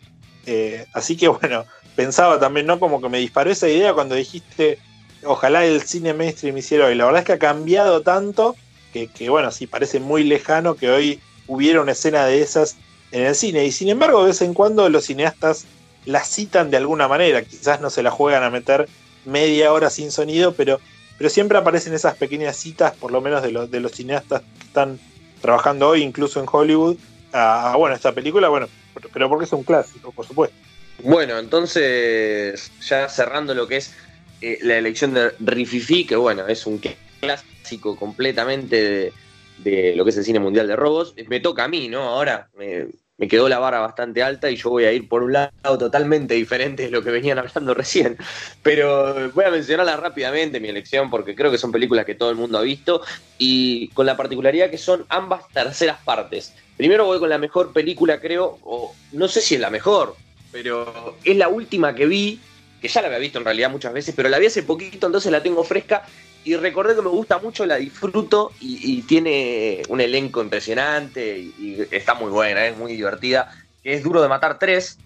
[0.46, 1.66] Eh, así que bueno,
[1.96, 2.80] pensaba también, ¿no?
[2.80, 4.80] Como que me disparó esa idea cuando dijiste,
[5.24, 6.96] ojalá el cine mainstream hiciera hoy.
[6.96, 8.56] La verdad es que ha cambiado tanto
[8.92, 12.78] que, bueno, sí, parece muy lejano que hoy hubiera una escena de esas
[13.12, 13.66] en el cine.
[13.66, 15.66] Y sin embargo, de vez en cuando los cineastas
[16.06, 17.44] la citan de alguna manera.
[17.44, 18.88] Quizás no se la juegan a meter
[19.26, 20.80] media hora sin sonido, pero,
[21.18, 24.66] pero siempre aparecen esas pequeñas citas, por lo menos de, los, de los cineastas que
[24.66, 25.00] están
[25.42, 26.98] trabajando hoy, incluso en Hollywood,
[27.32, 28.68] a, bueno, esta película, bueno,
[29.14, 30.56] pero porque es un clásico, por supuesto.
[31.04, 33.94] Bueno, entonces, ya cerrando lo que es
[34.42, 36.82] eh, la elección de Rififi, que bueno, es un
[37.22, 39.14] clásico completamente
[39.64, 42.04] de, lo que es el cine mundial de robos, me toca a mí, ¿no?
[42.04, 42.50] Ahora
[43.20, 46.34] me, quedó la vara bastante alta y yo voy a ir por un lado totalmente
[46.34, 48.18] diferente de lo que venían hablando recién.
[48.64, 52.36] Pero voy a mencionarla rápidamente, mi elección, porque creo que son películas que todo el
[52.36, 53.02] mundo ha visto
[53.38, 56.54] y con la particularidad que son ambas terceras partes.
[56.78, 60.16] Primero voy con la mejor película, creo, o no sé si es la mejor,
[60.52, 62.40] pero es la última que vi,
[62.82, 65.32] que ya la había visto en realidad muchas veces, pero la vi hace poquito, entonces
[65.32, 66.04] la tengo fresca
[66.44, 72.14] y recordé que me gusta mucho, la disfruto y, tiene un elenco impresionante y, está
[72.14, 73.52] muy buena, es muy divertida,
[73.84, 74.98] que es Duro de Matar 3,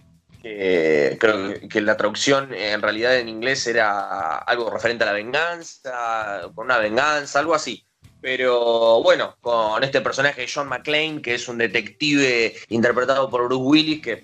[0.42, 6.66] creo que la traducción en realidad en inglés era algo referente a la venganza, con
[6.66, 7.86] una venganza, algo así.
[8.22, 14.02] Pero bueno, con este personaje John McClane, que es un detective interpretado por Bruce Willis,
[14.02, 14.24] que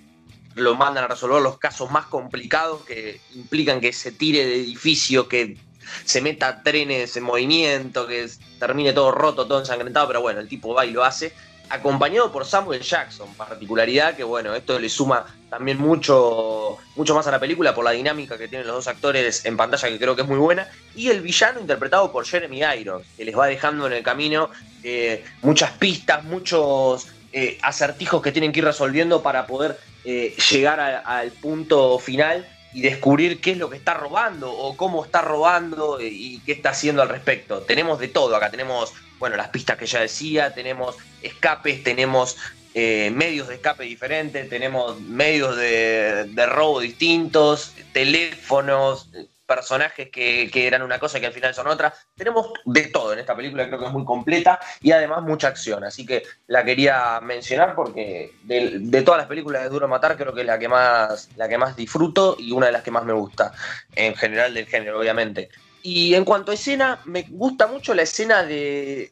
[0.56, 5.28] lo mandan a resolver los casos más complicados que implican que se tire de edificio,
[5.28, 5.58] que
[6.06, 8.30] se meta trenes en movimiento, que
[8.60, 11.34] termine todo roto, todo ensangrentado, pero bueno, el tipo va y lo hace,
[11.70, 17.32] acompañado por Samuel Jackson, particularidad que bueno, esto le suma también mucho, mucho más a
[17.32, 20.24] la película por la dinámica que tienen los dos actores en pantalla, que creo que
[20.24, 23.94] es muy buena, y el villano interpretado por Jeremy Irons, que les va dejando en
[23.94, 24.50] el camino
[24.84, 30.80] eh, muchas pistas, muchos eh, acertijos que tienen que ir resolviendo para poder eh, llegar
[30.80, 36.00] al punto final y descubrir qué es lo que está robando o cómo está robando
[36.02, 37.62] y qué está haciendo al respecto.
[37.62, 42.38] Tenemos de todo acá, tenemos, bueno, las pistas que ya decía, tenemos escapes, tenemos
[42.76, 49.10] eh, medios de escape diferentes, tenemos medios de, de robo distintos, teléfonos,
[49.50, 51.92] personajes que, eran una cosa y que al final son otra.
[52.16, 55.84] Tenemos de todo en esta película, creo que es muy completa y además mucha acción.
[55.84, 60.42] Así que la quería mencionar porque de, todas las películas de Duro Matar, creo que
[60.42, 63.14] es la que, más, la que más disfruto y una de las que más me
[63.14, 63.52] gusta,
[63.96, 65.50] en general del género, obviamente.
[65.82, 69.12] Y en cuanto a escena, me gusta mucho la escena de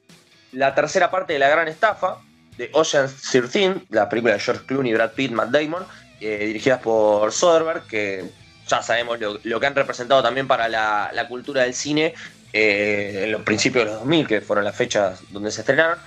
[0.52, 2.20] la tercera parte de La Gran Estafa,
[2.58, 5.84] de Ocean's 13, la película de George Clooney, Brad Pitt, Matt Damon,
[6.20, 11.64] eh, dirigidas por Soderbergh, que ya sabemos lo, que han representado también para la, cultura
[11.64, 12.14] del cine
[12.54, 15.98] eh, en los principios de los 2000, que fueron las fechas donde se estrenaron.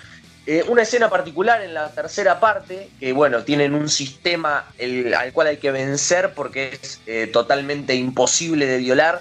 [0.47, 5.49] Eh, una escena particular en la tercera parte, que bueno, tienen un sistema al cual
[5.49, 9.21] hay que vencer porque es eh, totalmente imposible de violar,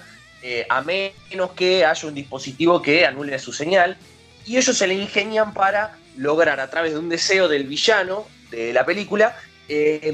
[0.70, 3.98] a menos que haya un dispositivo que anule su señal.
[4.46, 8.72] Y ellos se le ingenian para lograr a través de un deseo del villano de
[8.72, 9.36] la película,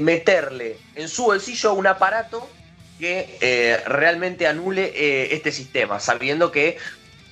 [0.01, 2.47] meterle en su bolsillo un aparato
[2.99, 6.77] que eh, realmente anule eh, este sistema, sabiendo que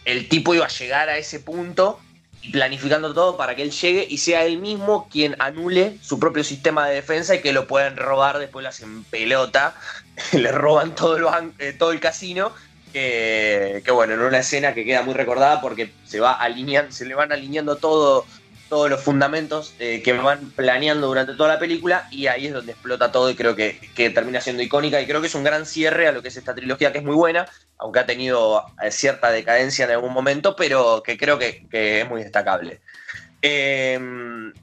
[0.05, 1.99] el tipo iba a llegar a ese punto
[2.41, 6.43] y planificando todo para que él llegue y sea él mismo quien anule su propio
[6.43, 9.75] sistema de defensa y que lo puedan robar, después lo hacen pelota,
[10.33, 11.17] le roban todo,
[11.59, 12.51] eh, todo el casino.
[12.93, 17.05] Que, que, bueno, en una escena que queda muy recordada porque se va alineando, se
[17.05, 18.25] le van alineando todo
[18.69, 22.71] todos los fundamentos eh, que van planeando durante toda la película y ahí es donde
[22.71, 26.07] explota todo y creo que, termina siendo icónica y creo que es un gran cierre
[26.07, 27.47] a lo que es esta trilogía que es muy buena,
[27.77, 32.23] aunque ha tenido eh, cierta decadencia en algún momento, pero que creo que, es muy
[32.23, 32.81] destacable.
[33.41, 34.53] Em,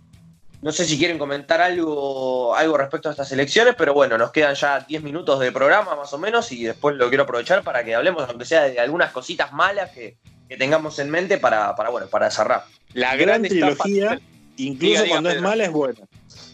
[0.63, 4.55] No sé si quieren comentar algo, algo respecto a estas elecciones, pero bueno, nos quedan
[4.55, 7.95] ya 10 minutos de programa más o menos y después lo quiero aprovechar para que
[7.95, 10.19] hablemos, aunque sea de algunas cositas malas que,
[10.59, 12.65] tengamos en mente para, para, bueno, para cerrar.
[12.95, 14.21] La gran, trilogía,
[14.57, 16.01] incluso cuando es mala, es buena.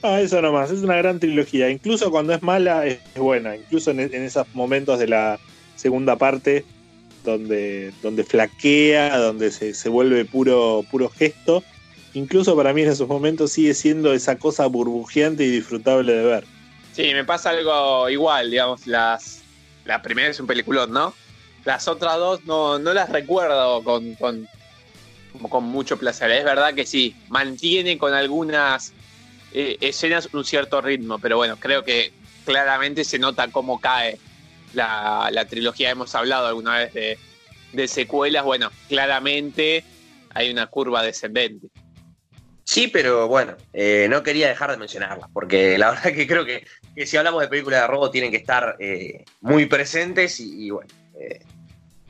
[0.02, 1.68] Ah, eso nomás, es una gran trilogía.
[1.68, 3.56] Incluso cuando es mala, es buena.
[3.56, 5.38] Incluso en, esos momentos de la
[5.74, 6.64] segunda parte,
[7.24, 11.64] donde, donde flaquea, donde se, se vuelve puro, puro gesto
[12.14, 16.44] incluso para mí en esos momentos sigue siendo esa cosa burbujeante y disfrutable de ver.
[16.92, 19.42] Sí, me pasa algo igual, digamos, las
[19.84, 21.14] la primera es un peliculón, ¿no?
[21.68, 24.48] Las otras dos no, no las recuerdo con, con,
[25.50, 26.30] con, mucho placer.
[26.30, 28.94] Es verdad que sí, mantiene con algunas
[29.52, 32.10] eh, escenas un cierto ritmo, pero bueno, creo que
[32.46, 34.18] claramente se nota cómo cae
[34.72, 35.90] la, la trilogía.
[35.90, 37.18] Hemos hablado alguna vez de,
[37.74, 39.84] de secuelas, bueno, claramente
[40.32, 41.68] hay una curva descendente.
[42.64, 46.64] Sí, pero bueno, eh, no quería dejar de mencionarlas, porque la verdad que creo que,
[47.04, 50.88] si hablamos de películas de robo tienen que estar eh, muy presentes y, bueno,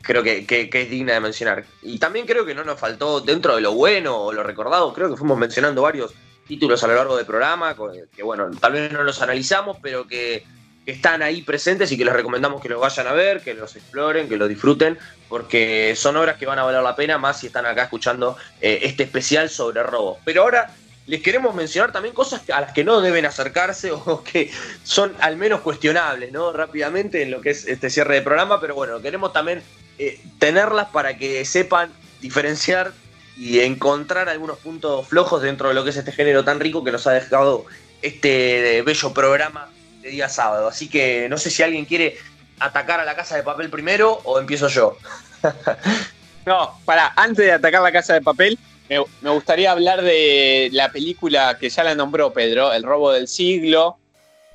[0.09, 1.65] creo que, es digna de mencionar.
[1.83, 5.11] Y también creo que no nos faltó, dentro de lo bueno o lo recordado, creo
[5.11, 6.13] que fuimos mencionando varios
[6.49, 7.77] títulos a lo largo del programa,
[8.17, 10.43] que bueno, tal vez no los analizamos, pero que
[10.89, 13.77] que están ahí presentes y que les recomendamos que los vayan a ver, que los
[13.77, 14.97] exploren, que los disfruten,
[15.29, 18.79] porque son obras que van a valer la pena, más si están acá escuchando eh,
[18.85, 20.17] este especial sobre robos.
[20.25, 20.71] Pero ahora
[21.07, 24.51] les queremos mencionar también cosas a las que no deben acercarse o que
[24.83, 26.55] son al menos cuestionables, ¿no?
[26.55, 29.63] Rápidamente en lo que es este cierre de programa, pero bueno, queremos también
[29.99, 31.91] eh, tenerlas para que sepan
[32.21, 32.93] diferenciar
[33.37, 36.91] y encontrar algunos puntos flojos dentro de lo que es este género tan rico que
[36.91, 37.67] nos ha dejado
[38.03, 39.71] este bello programa
[40.03, 40.69] día sábado.
[40.69, 42.17] Así que no sé si alguien quiere
[42.59, 44.97] atacar a la casa de papel primero o empiezo yo.
[46.47, 51.59] no, para, antes de atacar la casa de papel, me, gustaría hablar de la película
[51.59, 53.99] que ya la nombró Pedro, El robo del siglo,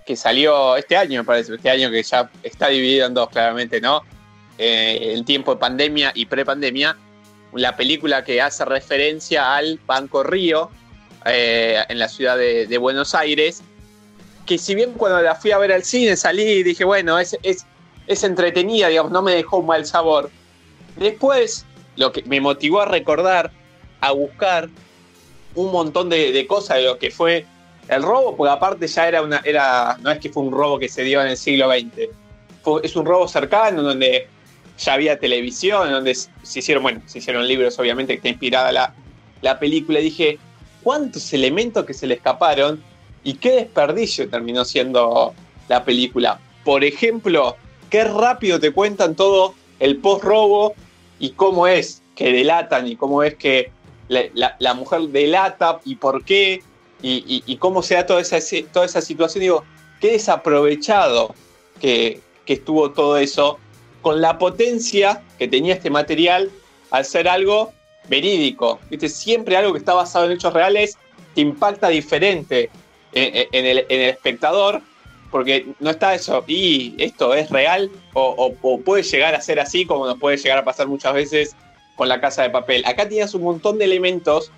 [0.06, 3.80] que salió este año, me parece, este año que ya está dividido en dos, claramente,
[3.80, 4.02] ¿no?
[4.58, 6.98] Eh, el tiempo de pandemia y prepandemia.
[7.54, 10.70] La película que hace referencia al Banco Río
[11.26, 13.64] eh, en la ciudad de Buenos Aires
[14.46, 17.38] que si bien cuando la fui a ver al cine salí y dije, bueno, es,
[17.44, 17.66] es,
[18.24, 20.30] entretenida, digamos, no me dejó un mal sabor.
[20.98, 23.52] Después, lo que me motivó a recordar,
[24.02, 24.70] a buscar
[25.56, 27.46] un montón de, cosas de lo que fue
[27.88, 30.90] el robo, porque aparte ya era una, era, no es que fue un robo que
[30.90, 32.10] se dio en el siglo XX,
[32.84, 34.28] es un robo cercano donde
[34.78, 38.94] ya había televisión, donde se hicieron, bueno, se hicieron libros obviamente que está inspirada la,
[39.42, 40.40] la película, y dije,
[40.82, 42.82] ¿cuántos elementos que se le escaparon?
[43.24, 45.34] Y qué desperdicio terminó siendo
[45.70, 46.40] la película.
[46.64, 47.56] Por ejemplo,
[47.90, 50.74] qué rápido te cuentan todo el post-robo
[51.20, 53.72] y cómo es que delatan y cómo es que
[54.08, 56.62] la, mujer delata y por qué
[57.02, 58.38] y, cómo se da toda esa,
[58.72, 59.42] toda esa situación.
[59.42, 59.64] Digo,
[60.00, 61.34] qué desaprovechado
[61.80, 63.60] que, que estuvo todo eso
[64.04, 66.52] con la potencia que tenía este material
[66.92, 67.74] al ser algo
[68.08, 68.80] verídico.
[68.92, 69.10] ¿Viste?
[69.10, 70.98] Siempre algo que está basado en hechos reales
[71.34, 72.70] te impacta diferente
[73.14, 74.82] en, el, espectador,
[75.32, 80.06] porque no está eso, y esto es real, o, puede llegar a ser así, como
[80.06, 81.56] nos puede llegar a pasar muchas veces
[81.96, 82.84] con la casa de papel.
[82.86, 84.52] Acá tenías un montón de elementos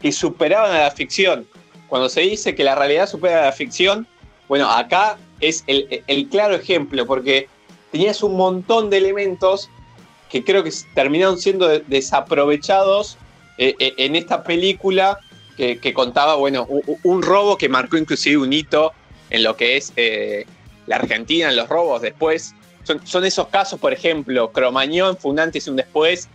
[0.00, 1.46] que superaban a la ficción.
[1.88, 4.06] Cuando se dice que la realidad supera a la ficción,
[4.48, 7.48] bueno, acá es el, claro ejemplo, porque
[7.94, 9.70] tenías un montón de elementos
[10.28, 13.18] que creo que terminaron siendo desaprovechados
[13.56, 15.20] eh, eh, en esta película
[15.56, 16.66] que, contaba, bueno,
[17.04, 18.92] un, robo que marcó inclusive un hito
[19.30, 20.44] en lo que es eh,
[20.88, 22.56] la Argentina, en los robos después.
[22.82, 26.28] Son, esos casos, por ejemplo, Cromañón fue un antes y un después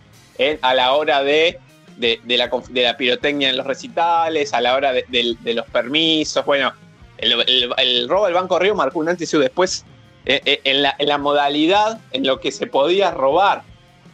[0.62, 1.58] a la hora de,
[1.98, 6.42] de, la, de, la, pirotecnia en los recitales, a la hora de, los permisos.
[6.46, 6.72] Bueno,
[7.18, 9.84] el, robo del Banco Río marcó un antes y un después
[10.64, 13.62] en, la, en la modalidad en lo que se podía robar.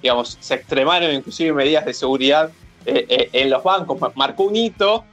[0.02, 2.50] Digamos, se extremaron inclusive medidas de seguridad
[2.84, 5.04] eh, eh, en los bancos, marcó un hito,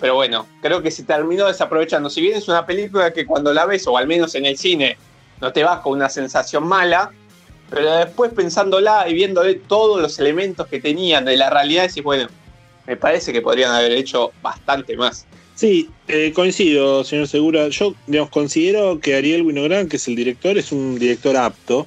[0.00, 2.10] pero bueno, creo que se terminó desaprovechando.
[2.10, 4.96] Si bien es una película que cuando la ves, o al menos en el cine,
[5.40, 7.12] no te vas con una sensación mala,
[7.68, 12.28] pero después pensándola y viéndole todos los elementos que tenían de la realidad, decís, bueno,
[12.86, 15.26] me parece que podrían haber hecho bastante más.
[15.60, 17.68] Sí, eh, coincido, señor Segura.
[17.68, 21.86] Yo digamos, considero que Ariel Winograd, que es el director, es un director apto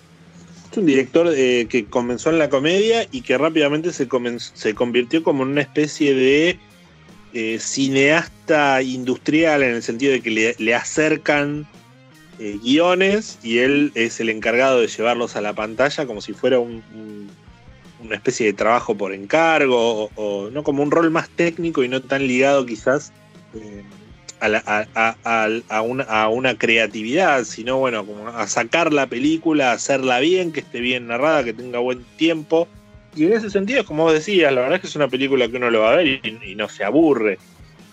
[0.77, 4.07] un director eh, que comenzó en la comedia y que rápidamente se,
[4.53, 6.59] se convirtió como en una especie de
[7.33, 11.67] eh, cineasta industrial en el sentido de que le, acercan
[12.39, 16.59] eh, guiones y él es el encargado de llevarlos a la pantalla como si fuera
[16.59, 22.01] una especie de trabajo por encargo o, no como un rol más técnico y no
[22.01, 23.11] tan ligado quizás
[24.41, 30.19] a, a- una, a una creatividad, sino bueno, como a sacar la película, a hacerla
[30.19, 32.67] bien, que esté bien narrada, que tenga buen tiempo.
[33.15, 35.57] Y en ese sentido, como vos decías, la verdad es que es una película que
[35.57, 37.37] uno lo va a ver y, no se aburre.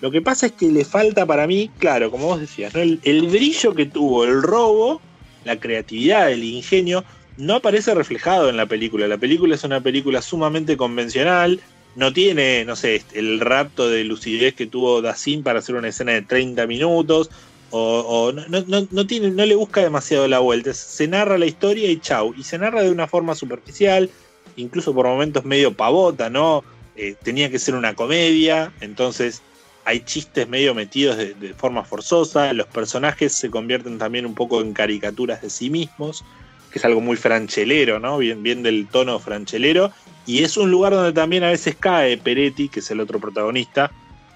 [0.01, 3.75] Lo que pasa es que le falta para mí, claro, como vos decías, el brillo
[3.75, 5.01] que tuvo el robo,
[5.45, 7.05] la creatividad, el ingenio,
[7.37, 9.09] no aparece reflejado en la película.
[9.09, 11.61] La película es una película sumamente convencional,
[11.95, 16.13] no tiene, no sé, el rapto de lucidez que tuvo Dacin para hacer una escena
[16.13, 17.31] de 30 minutos,
[17.71, 20.73] o, o no, no- no- tiene, no le busca demasiado la vuelta.
[20.75, 22.35] Se narra la historia y chau.
[22.37, 24.11] Y se narra de una forma superficial,
[24.57, 26.65] incluso por momentos medio pavota, ¿no?
[26.97, 29.43] Eh, tenía que ser una comedia, entonces
[29.85, 34.61] hay chistes medio metidos de, de forma forzosa, los personajes se convierten también un poco
[34.61, 36.23] en caricaturas de sí mismos,
[36.71, 38.19] que es algo muy franchelero, ¿no?
[38.19, 39.93] Bien, del tono franchelero,
[40.27, 43.91] y es un lugar donde también a veces cae Peretti, que es el otro protagonista.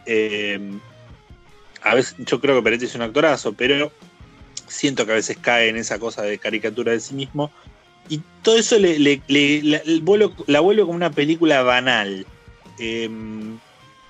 [0.06, 0.58] Eh,
[1.82, 3.92] a veces, yo creo que Peretti es un actorazo, pero
[4.66, 7.52] siento que a veces cae en esa cosa de caricatura de sí mismo.
[8.08, 12.26] Y todo eso le, le- la, vuelve como una película banal.
[12.78, 13.08] Eh,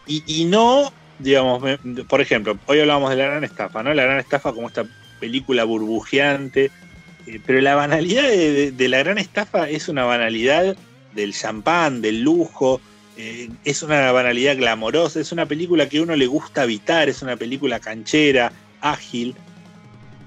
[0.06, 1.62] y, no, digamos,
[2.08, 3.94] por ejemplo, hoy hablábamos de la gran estafa, ¿no?
[3.94, 4.84] La gran estafa como esta
[5.20, 6.70] película burbujeante.
[7.26, 10.76] Eh, pero la banalidad de, la gran estafa es una banalidad
[11.14, 12.80] del champán, del lujo,
[13.16, 17.36] eh, es una banalidad glamorosa, es una película que uno le gusta habitar, es una
[17.36, 19.34] película canchera, ágil.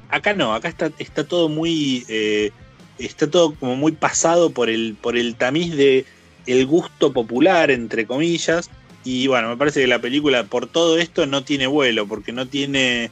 [0.09, 2.05] Acá no, acá está, está todo muy.
[2.07, 2.51] eh,
[2.97, 6.05] está todo como muy pasado por el, por el tamiz de
[6.45, 8.69] el gusto popular, entre comillas.
[9.03, 12.47] Y bueno, me parece que la película, por todo esto, no tiene vuelo, porque no
[12.47, 13.11] tiene.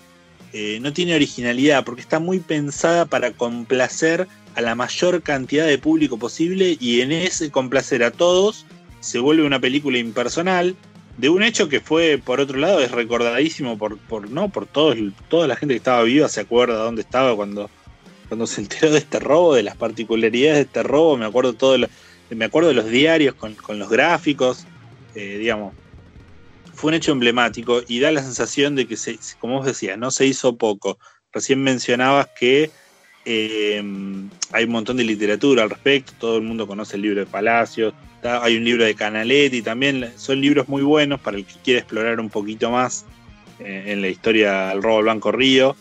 [0.57, 4.25] Eh, no tiene originalidad, porque está muy pensada para complacer
[4.55, 8.65] a la mayor cantidad de público posible y en ese complacer a todos
[9.01, 10.77] se vuelve una película impersonal
[11.17, 14.47] de un hecho que fue, por otro lado, es recordadísimo por, por, ¿no?
[14.47, 14.95] por todos,
[15.27, 17.69] toda la gente que estaba viva, se acuerda dónde estaba cuando,
[18.29, 21.77] cuando se enteró de este robo, de las particularidades de este robo, me acuerdo todo
[21.77, 21.89] lo-
[22.29, 24.65] me acuerdo de los diarios con, con los gráficos,
[25.15, 25.73] eh, digamos,
[26.75, 30.11] fue un hecho emblemático y da la sensación de que, se, como vos decías, no
[30.11, 30.97] se hizo poco.
[31.33, 32.69] Recién mencionabas que
[33.25, 33.83] eh,
[34.51, 37.93] hay un montón de literatura al respecto, todo el mundo conoce el libro de Palacios,
[38.23, 42.19] hay un libro de Canaletti también, son libros muy buenos para el que quiere explorar
[42.19, 43.05] un poquito más
[43.59, 45.75] eh, en la historia del robo al Banco Río.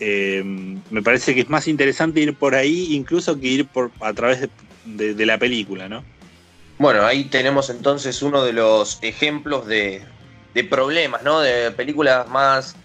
[0.00, 0.42] Eh,
[0.90, 4.48] me parece que es más interesante ir por ahí incluso que ir por a través
[4.84, 6.04] de- de la película, ¿no?
[6.78, 10.02] Bueno, ahí tenemos entonces uno de los ejemplos de,
[10.54, 11.40] de problemas, ¿no?
[11.40, 12.76] De películas más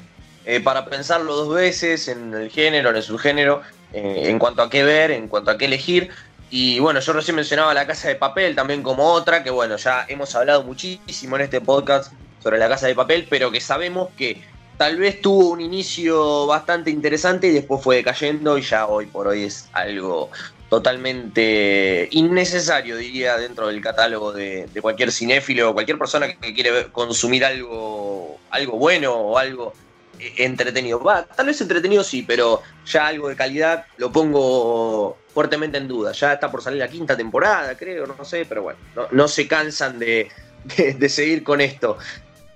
[0.45, 3.61] eh, para pensarlo dos veces en el género, en el subgénero,
[3.93, 6.09] en cuanto a qué ver, en cuanto a qué elegir.
[6.49, 10.05] Y bueno, yo recién mencionaba La Casa de Papel también como otra, que bueno, ya
[10.07, 14.41] hemos hablado muchísimo en este podcast sobre La Casa de Papel, pero que sabemos que
[14.77, 19.27] tal vez tuvo un inicio bastante interesante y después fue decayendo y ya hoy por
[19.27, 20.29] hoy es algo
[20.73, 26.53] totalmente innecesario, diría, dentro del catálogo de, de cualquier cinéfilo o cualquier persona que, que
[26.53, 29.73] quiere consumir algo, algo bueno o algo
[30.19, 30.99] eh, entretenido.
[30.99, 32.61] Va, tal vez entretenido sí, pero
[32.91, 36.11] ya algo de calidad lo pongo fuertemente en duda.
[36.11, 39.47] Ya está por salir la quinta temporada, creo, no sé, pero bueno, no, no se
[39.47, 40.27] cansan de,
[40.75, 41.97] de- de seguir con esto.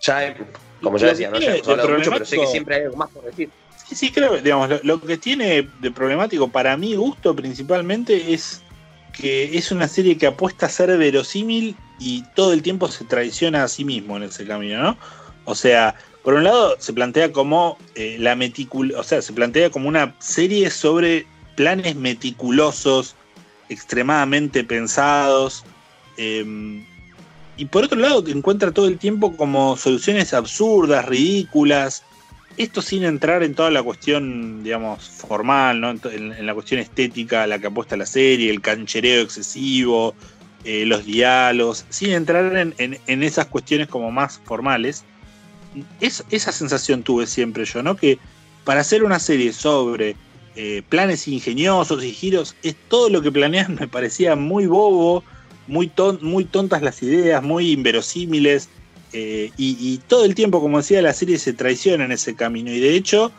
[0.01, 0.35] Ya, eh,
[0.81, 1.39] como ya decía, ¿no?
[1.39, 3.49] ya hemos hablado mucho, pero sé que siempre hay algo más por decir.
[3.87, 8.61] Sí, sí, creo digamos, lo, que tiene de problemático para mi gusto principalmente es
[9.13, 13.63] que es una serie que apuesta a ser verosímil y todo el tiempo se traiciona
[13.63, 14.97] a sí mismo en ese camino, ¿no?
[15.45, 19.69] O sea, por un lado se plantea como eh, la meticul o sea, se plantea
[19.69, 21.25] como una serie sobre
[21.55, 23.15] planes meticulosos,
[23.69, 25.63] extremadamente pensados.
[26.17, 26.83] eh,
[27.57, 32.03] y por otro lado, encuentra todo el tiempo como soluciones absurdas, ridículas,
[32.57, 35.91] esto sin entrar en toda la cuestión, digamos, formal, ¿no?
[35.91, 40.15] en, la cuestión estética la que apuesta la serie, el canchereo excesivo,
[40.63, 45.03] eh, los diálogos, sin entrar en, en- en esas cuestiones como más formales.
[46.01, 47.95] Es, esa sensación tuve siempre yo, ¿no?
[47.95, 48.17] Que
[48.63, 50.15] para hacer una serie sobre
[50.55, 55.23] eh, planes ingeniosos y giros, es todo lo que planean me parecía muy bobo,
[55.67, 58.69] muy, ton- muy tontas las ideas, muy inverosímiles.
[59.13, 62.71] Eh, y, todo el tiempo, como decía, la serie se traiciona en ese camino.
[62.71, 63.31] Y de hecho,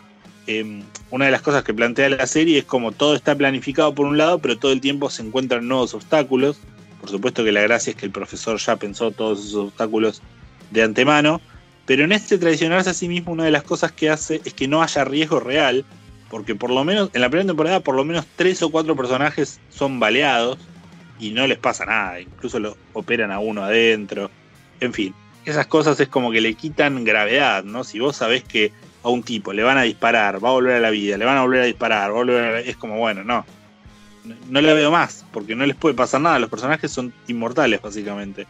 [0.47, 4.07] eh, una de las cosas que plantea la serie es como todo está planificado por
[4.07, 6.59] un lado, pero todo el tiempo se encuentran nuevos obstáculos.
[7.01, 10.23] Por supuesto que la gracia es que el profesor ya pensó todos esos obstáculos
[10.71, 11.41] de antemano.
[11.87, 14.69] Pero en este traicionarse a sí mismo, una de las cosas que hace es que
[14.69, 15.85] no haya riesgo real.
[16.29, 19.61] Porque por lo menos, en la primera temporada, por lo menos tres o cuatro personajes
[19.71, 20.59] son baleados
[21.19, 22.21] y no les pasa nada.
[22.21, 24.31] Incluso lo operan a uno adentro.
[24.81, 25.15] En fin,
[25.51, 27.85] esas cosas es como que le quitan gravedad, ¿no?
[27.85, 28.73] Si vos sabés que
[29.03, 31.39] a un tipo, le van a disparar, va a volver a la vida, le van
[31.39, 32.61] a volver a disparar, va a volver a...
[32.61, 33.45] es como, bueno, no.
[34.49, 38.47] No le veo más, porque no les puede pasar nada, los personajes son inmortales básicamente.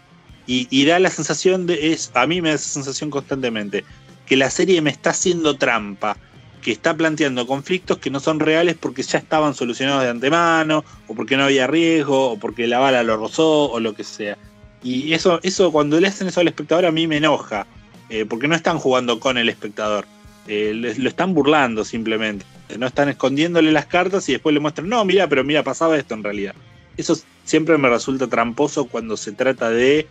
[0.47, 3.85] Y, y da la sensación de, es, a mí me da esa sensación constantemente,
[4.27, 6.17] que la serie me está haciendo trampa,
[6.63, 11.15] que está planteando conflictos que no son reales porque ya estaban solucionados de antemano, o
[11.15, 14.37] porque no había riesgo, o porque la bala lo rozó, o lo que sea.
[14.83, 17.67] Y eso, eso cuando le hacen eso al espectador a mí me enoja,
[18.09, 20.07] eh, porque no están jugando con el espectador,
[20.47, 22.47] eh, lo están burlando simplemente,
[22.79, 26.15] no están escondiéndole las cartas y después le muestran, no, mira, pero mira, pasaba esto
[26.15, 26.55] en realidad.
[26.97, 30.07] Eso siempre me resulta tramposo cuando se trata de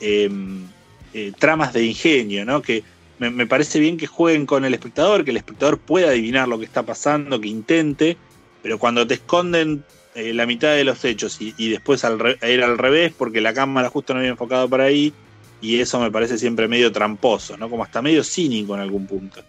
[0.00, 0.66] em,
[1.14, 2.62] eh, tramas de ingenio, ¿no?
[2.62, 2.84] Que
[3.18, 6.66] me, parece bien que jueguen con el espectador, que el espectador pueda adivinar lo que
[6.66, 8.16] está pasando, que intente,
[8.62, 9.84] pero cuando te esconden
[10.16, 14.12] eh, la mitad de los hechos y, después ir al revés porque la cámara justo
[14.12, 15.12] no había enfocado para ahí,
[15.60, 17.70] y eso me parece siempre medio tramposo, ¿no?
[17.70, 19.42] Como hasta medio cínico en algún punto.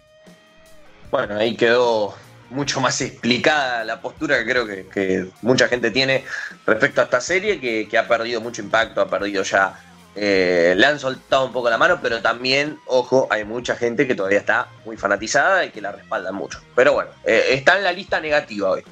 [1.10, 2.14] Bueno, ahí quedó
[2.50, 6.24] mucho más explicada la postura que creo que, mucha gente tiene
[6.66, 9.78] respecto a esta serie, que ha perdido mucho impacto, ha perdido ya
[10.20, 14.16] eh, le han soltado un poco la mano, pero también, ojo, hay mucha gente que
[14.16, 16.60] todavía está muy fanatizada y que la respalda mucho.
[16.74, 18.82] Pero bueno, eh, está en la lista negativa hoy.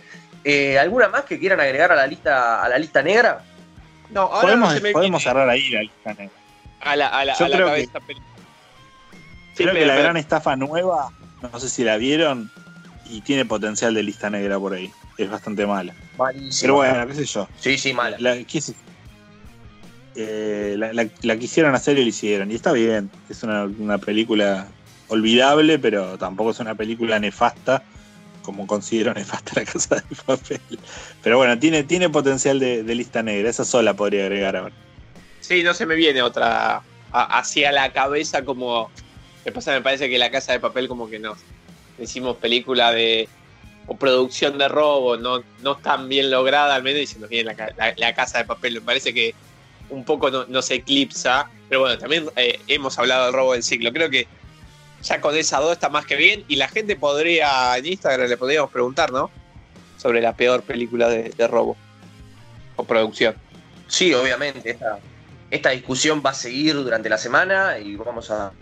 [0.49, 3.43] Eh, ¿Alguna más que quieran agregar a la lista, a la lista negra?
[4.11, 6.37] No, ahora podemos, no podemos cerrar ahí la lista negra.
[6.83, 7.99] A la, a la, Yo creo cabeza.
[8.07, 8.15] Que,
[9.57, 11.11] creo que la gran estafa nueva,
[11.43, 12.49] no sé si la vieron,
[13.11, 14.93] y tiene potencial de lista negra por ahí.
[15.19, 15.95] Es bastante mala.
[16.61, 17.49] Pero bueno, qué sé yo.
[17.59, 18.17] Sí, sí, mala.
[18.21, 18.73] La, ¿qué es?
[20.15, 22.53] Eh, la, quisieron hacer y lo hicieron.
[22.53, 24.69] Y está bien, es una, película
[25.09, 27.83] olvidable, pero tampoco es una película nefasta,
[28.47, 30.61] como considero nefasta la casa de papel.
[31.23, 34.75] Pero bueno, tiene, tiene potencial de, lista negra, esa sola podría agregar ahora.
[35.41, 36.83] Sí, no se me viene otra
[37.13, 38.91] hacia la cabeza como...
[39.45, 41.37] Me pasa, me parece que la casa de papel como que no.
[41.99, 43.29] Decimos película de
[43.89, 47.55] o producción de robo no, no tan bien lograda, al menos y se nos viene
[47.97, 48.75] la, casa de papel.
[48.75, 49.35] Me parece que
[49.91, 51.49] un poco no, se eclipsa.
[51.69, 53.93] Pero bueno, también eh, hemos hablado del robo del ciclo.
[53.93, 54.27] Creo que
[55.03, 56.45] ya con esa dos está más que bien.
[56.49, 59.31] Y la gente podría, en Instagram le podríamos preguntar, ¿no?
[59.97, 61.77] Sobre la peor película de, robo
[62.77, 63.35] o producción.
[63.89, 64.79] Sí, obviamente.
[65.51, 68.53] Esta, discusión va a seguir durante la semana y vamos a,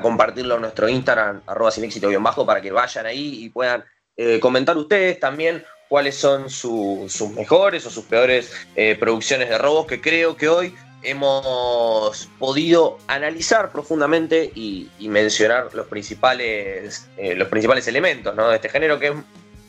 [0.00, 3.84] compartirlo en nuestro Instagram, arroba sin éxito bien bajo, para que vayan ahí y puedan
[4.16, 9.86] eh, comentar ustedes también cuáles son sus mejores o sus peores eh, producciones de robos,
[9.86, 17.86] que creo que hoy hemos podido analizar profundamente y, mencionar los principales, eh, los principales
[17.88, 19.14] elementos de este género que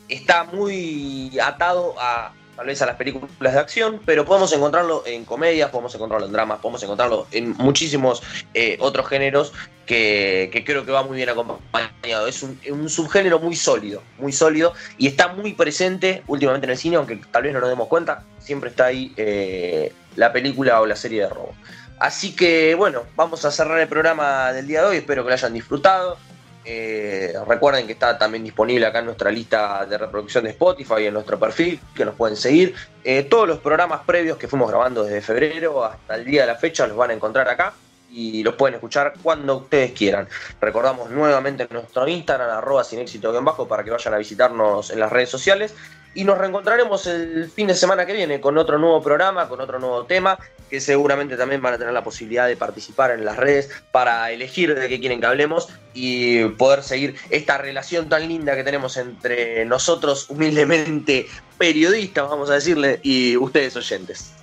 [0.08, 5.24] está muy atado a, tal vez a las películas de acción, pero podemos encontrarlo en
[5.24, 8.22] comedias, podemos encontrarlo en dramas, podemos encontrarlo en muchísimos
[8.54, 9.52] eh, otros géneros
[9.86, 12.26] que, creo que va muy bien acompañado.
[12.26, 16.96] Es un, subgénero muy sólido, muy sólido y está muy presente últimamente en el cine,
[16.96, 20.96] aunque tal vez no nos demos cuenta, siempre está ahí eh, la película o la
[20.96, 21.54] serie de robo.
[21.98, 25.34] Así que bueno, vamos a cerrar el programa del día de hoy, espero que lo
[25.34, 26.18] hayan disfrutado.
[26.64, 31.14] Eh, recuerden que está también disponible acá en nuestra lista de reproducción de Spotify en
[31.14, 32.74] nuestro perfil, que nos pueden seguir.
[33.02, 36.56] Eh, todos los programas previos que fuimos grabando desde febrero hasta el día de la
[36.56, 37.72] fecha los van a encontrar acá
[38.12, 40.28] y los pueden escuchar cuando ustedes quieran.
[40.60, 45.00] Recordamos nuevamente nuestro Instagram, arroba sin éxito bien bajo, para que vayan a visitarnos en
[45.00, 45.74] las redes sociales.
[46.14, 49.78] Y nos reencontraremos el fin de semana que viene con otro nuevo programa, con otro
[49.78, 50.38] nuevo tema,
[50.68, 54.74] que seguramente también van a tener la posibilidad de participar en las redes para elegir
[54.74, 59.64] de qué quieren que hablemos y poder seguir esta relación tan linda que tenemos entre
[59.64, 64.34] nosotros, humildemente periodistas, vamos a decirle, y ustedes oyentes.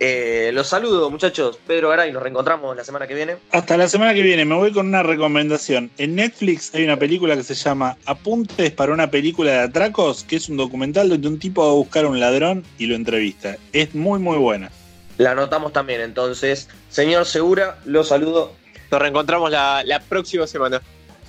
[0.00, 1.58] Eh, los saludo, muchachos.
[1.66, 3.36] Pedro Garay, nos reencontramos la semana que viene.
[3.50, 4.44] Hasta la semana que viene.
[4.44, 5.90] Me voy con una recomendación.
[5.98, 10.36] En Netflix hay una película que se llama Apuntes para una película de atracos, que
[10.36, 13.56] es un documental donde un tipo va a buscar a un ladrón y lo entrevista.
[13.72, 14.70] Es muy, muy buena.
[15.16, 16.68] La anotamos también, entonces.
[16.88, 18.52] Señor Segura, lo saludo.
[18.90, 20.80] Nos reencontramos la, la próxima semana.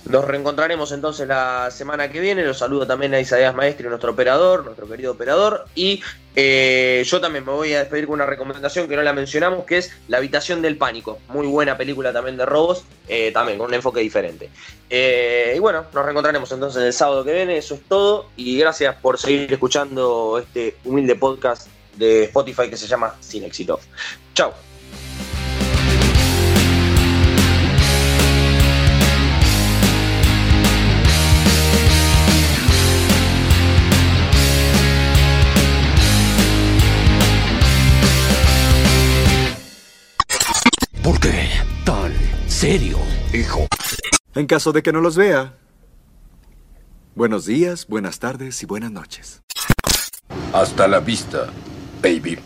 [0.06, 2.44] Nos reencontraremos entonces la semana que viene.
[2.44, 5.66] Los saludo también a Isaías Maestri, nuestro operador, nuestro querido operador.
[5.74, 6.02] Y
[6.34, 9.78] eh, yo también me voy a despedir con una recomendación que no la mencionamos, que
[9.78, 11.18] es La Habitación del Pánico.
[11.28, 14.48] Muy buena película también de robos, eh, también con un enfoque diferente.
[14.88, 17.58] Eh, y bueno, nos reencontraremos entonces el sábado que viene.
[17.58, 18.30] Eso es todo.
[18.36, 23.78] Y gracias por seguir escuchando este humilde podcast de Spotify que se llama Sin Éxito.
[24.34, 24.54] Chao.
[42.46, 42.98] Serio,
[43.32, 43.66] hijo.
[44.34, 45.54] En caso de que no los vea,
[47.16, 49.42] Buenos días, buenas tardes y buenas noches.
[50.52, 51.48] Hasta la vista,
[52.00, 52.38] baby.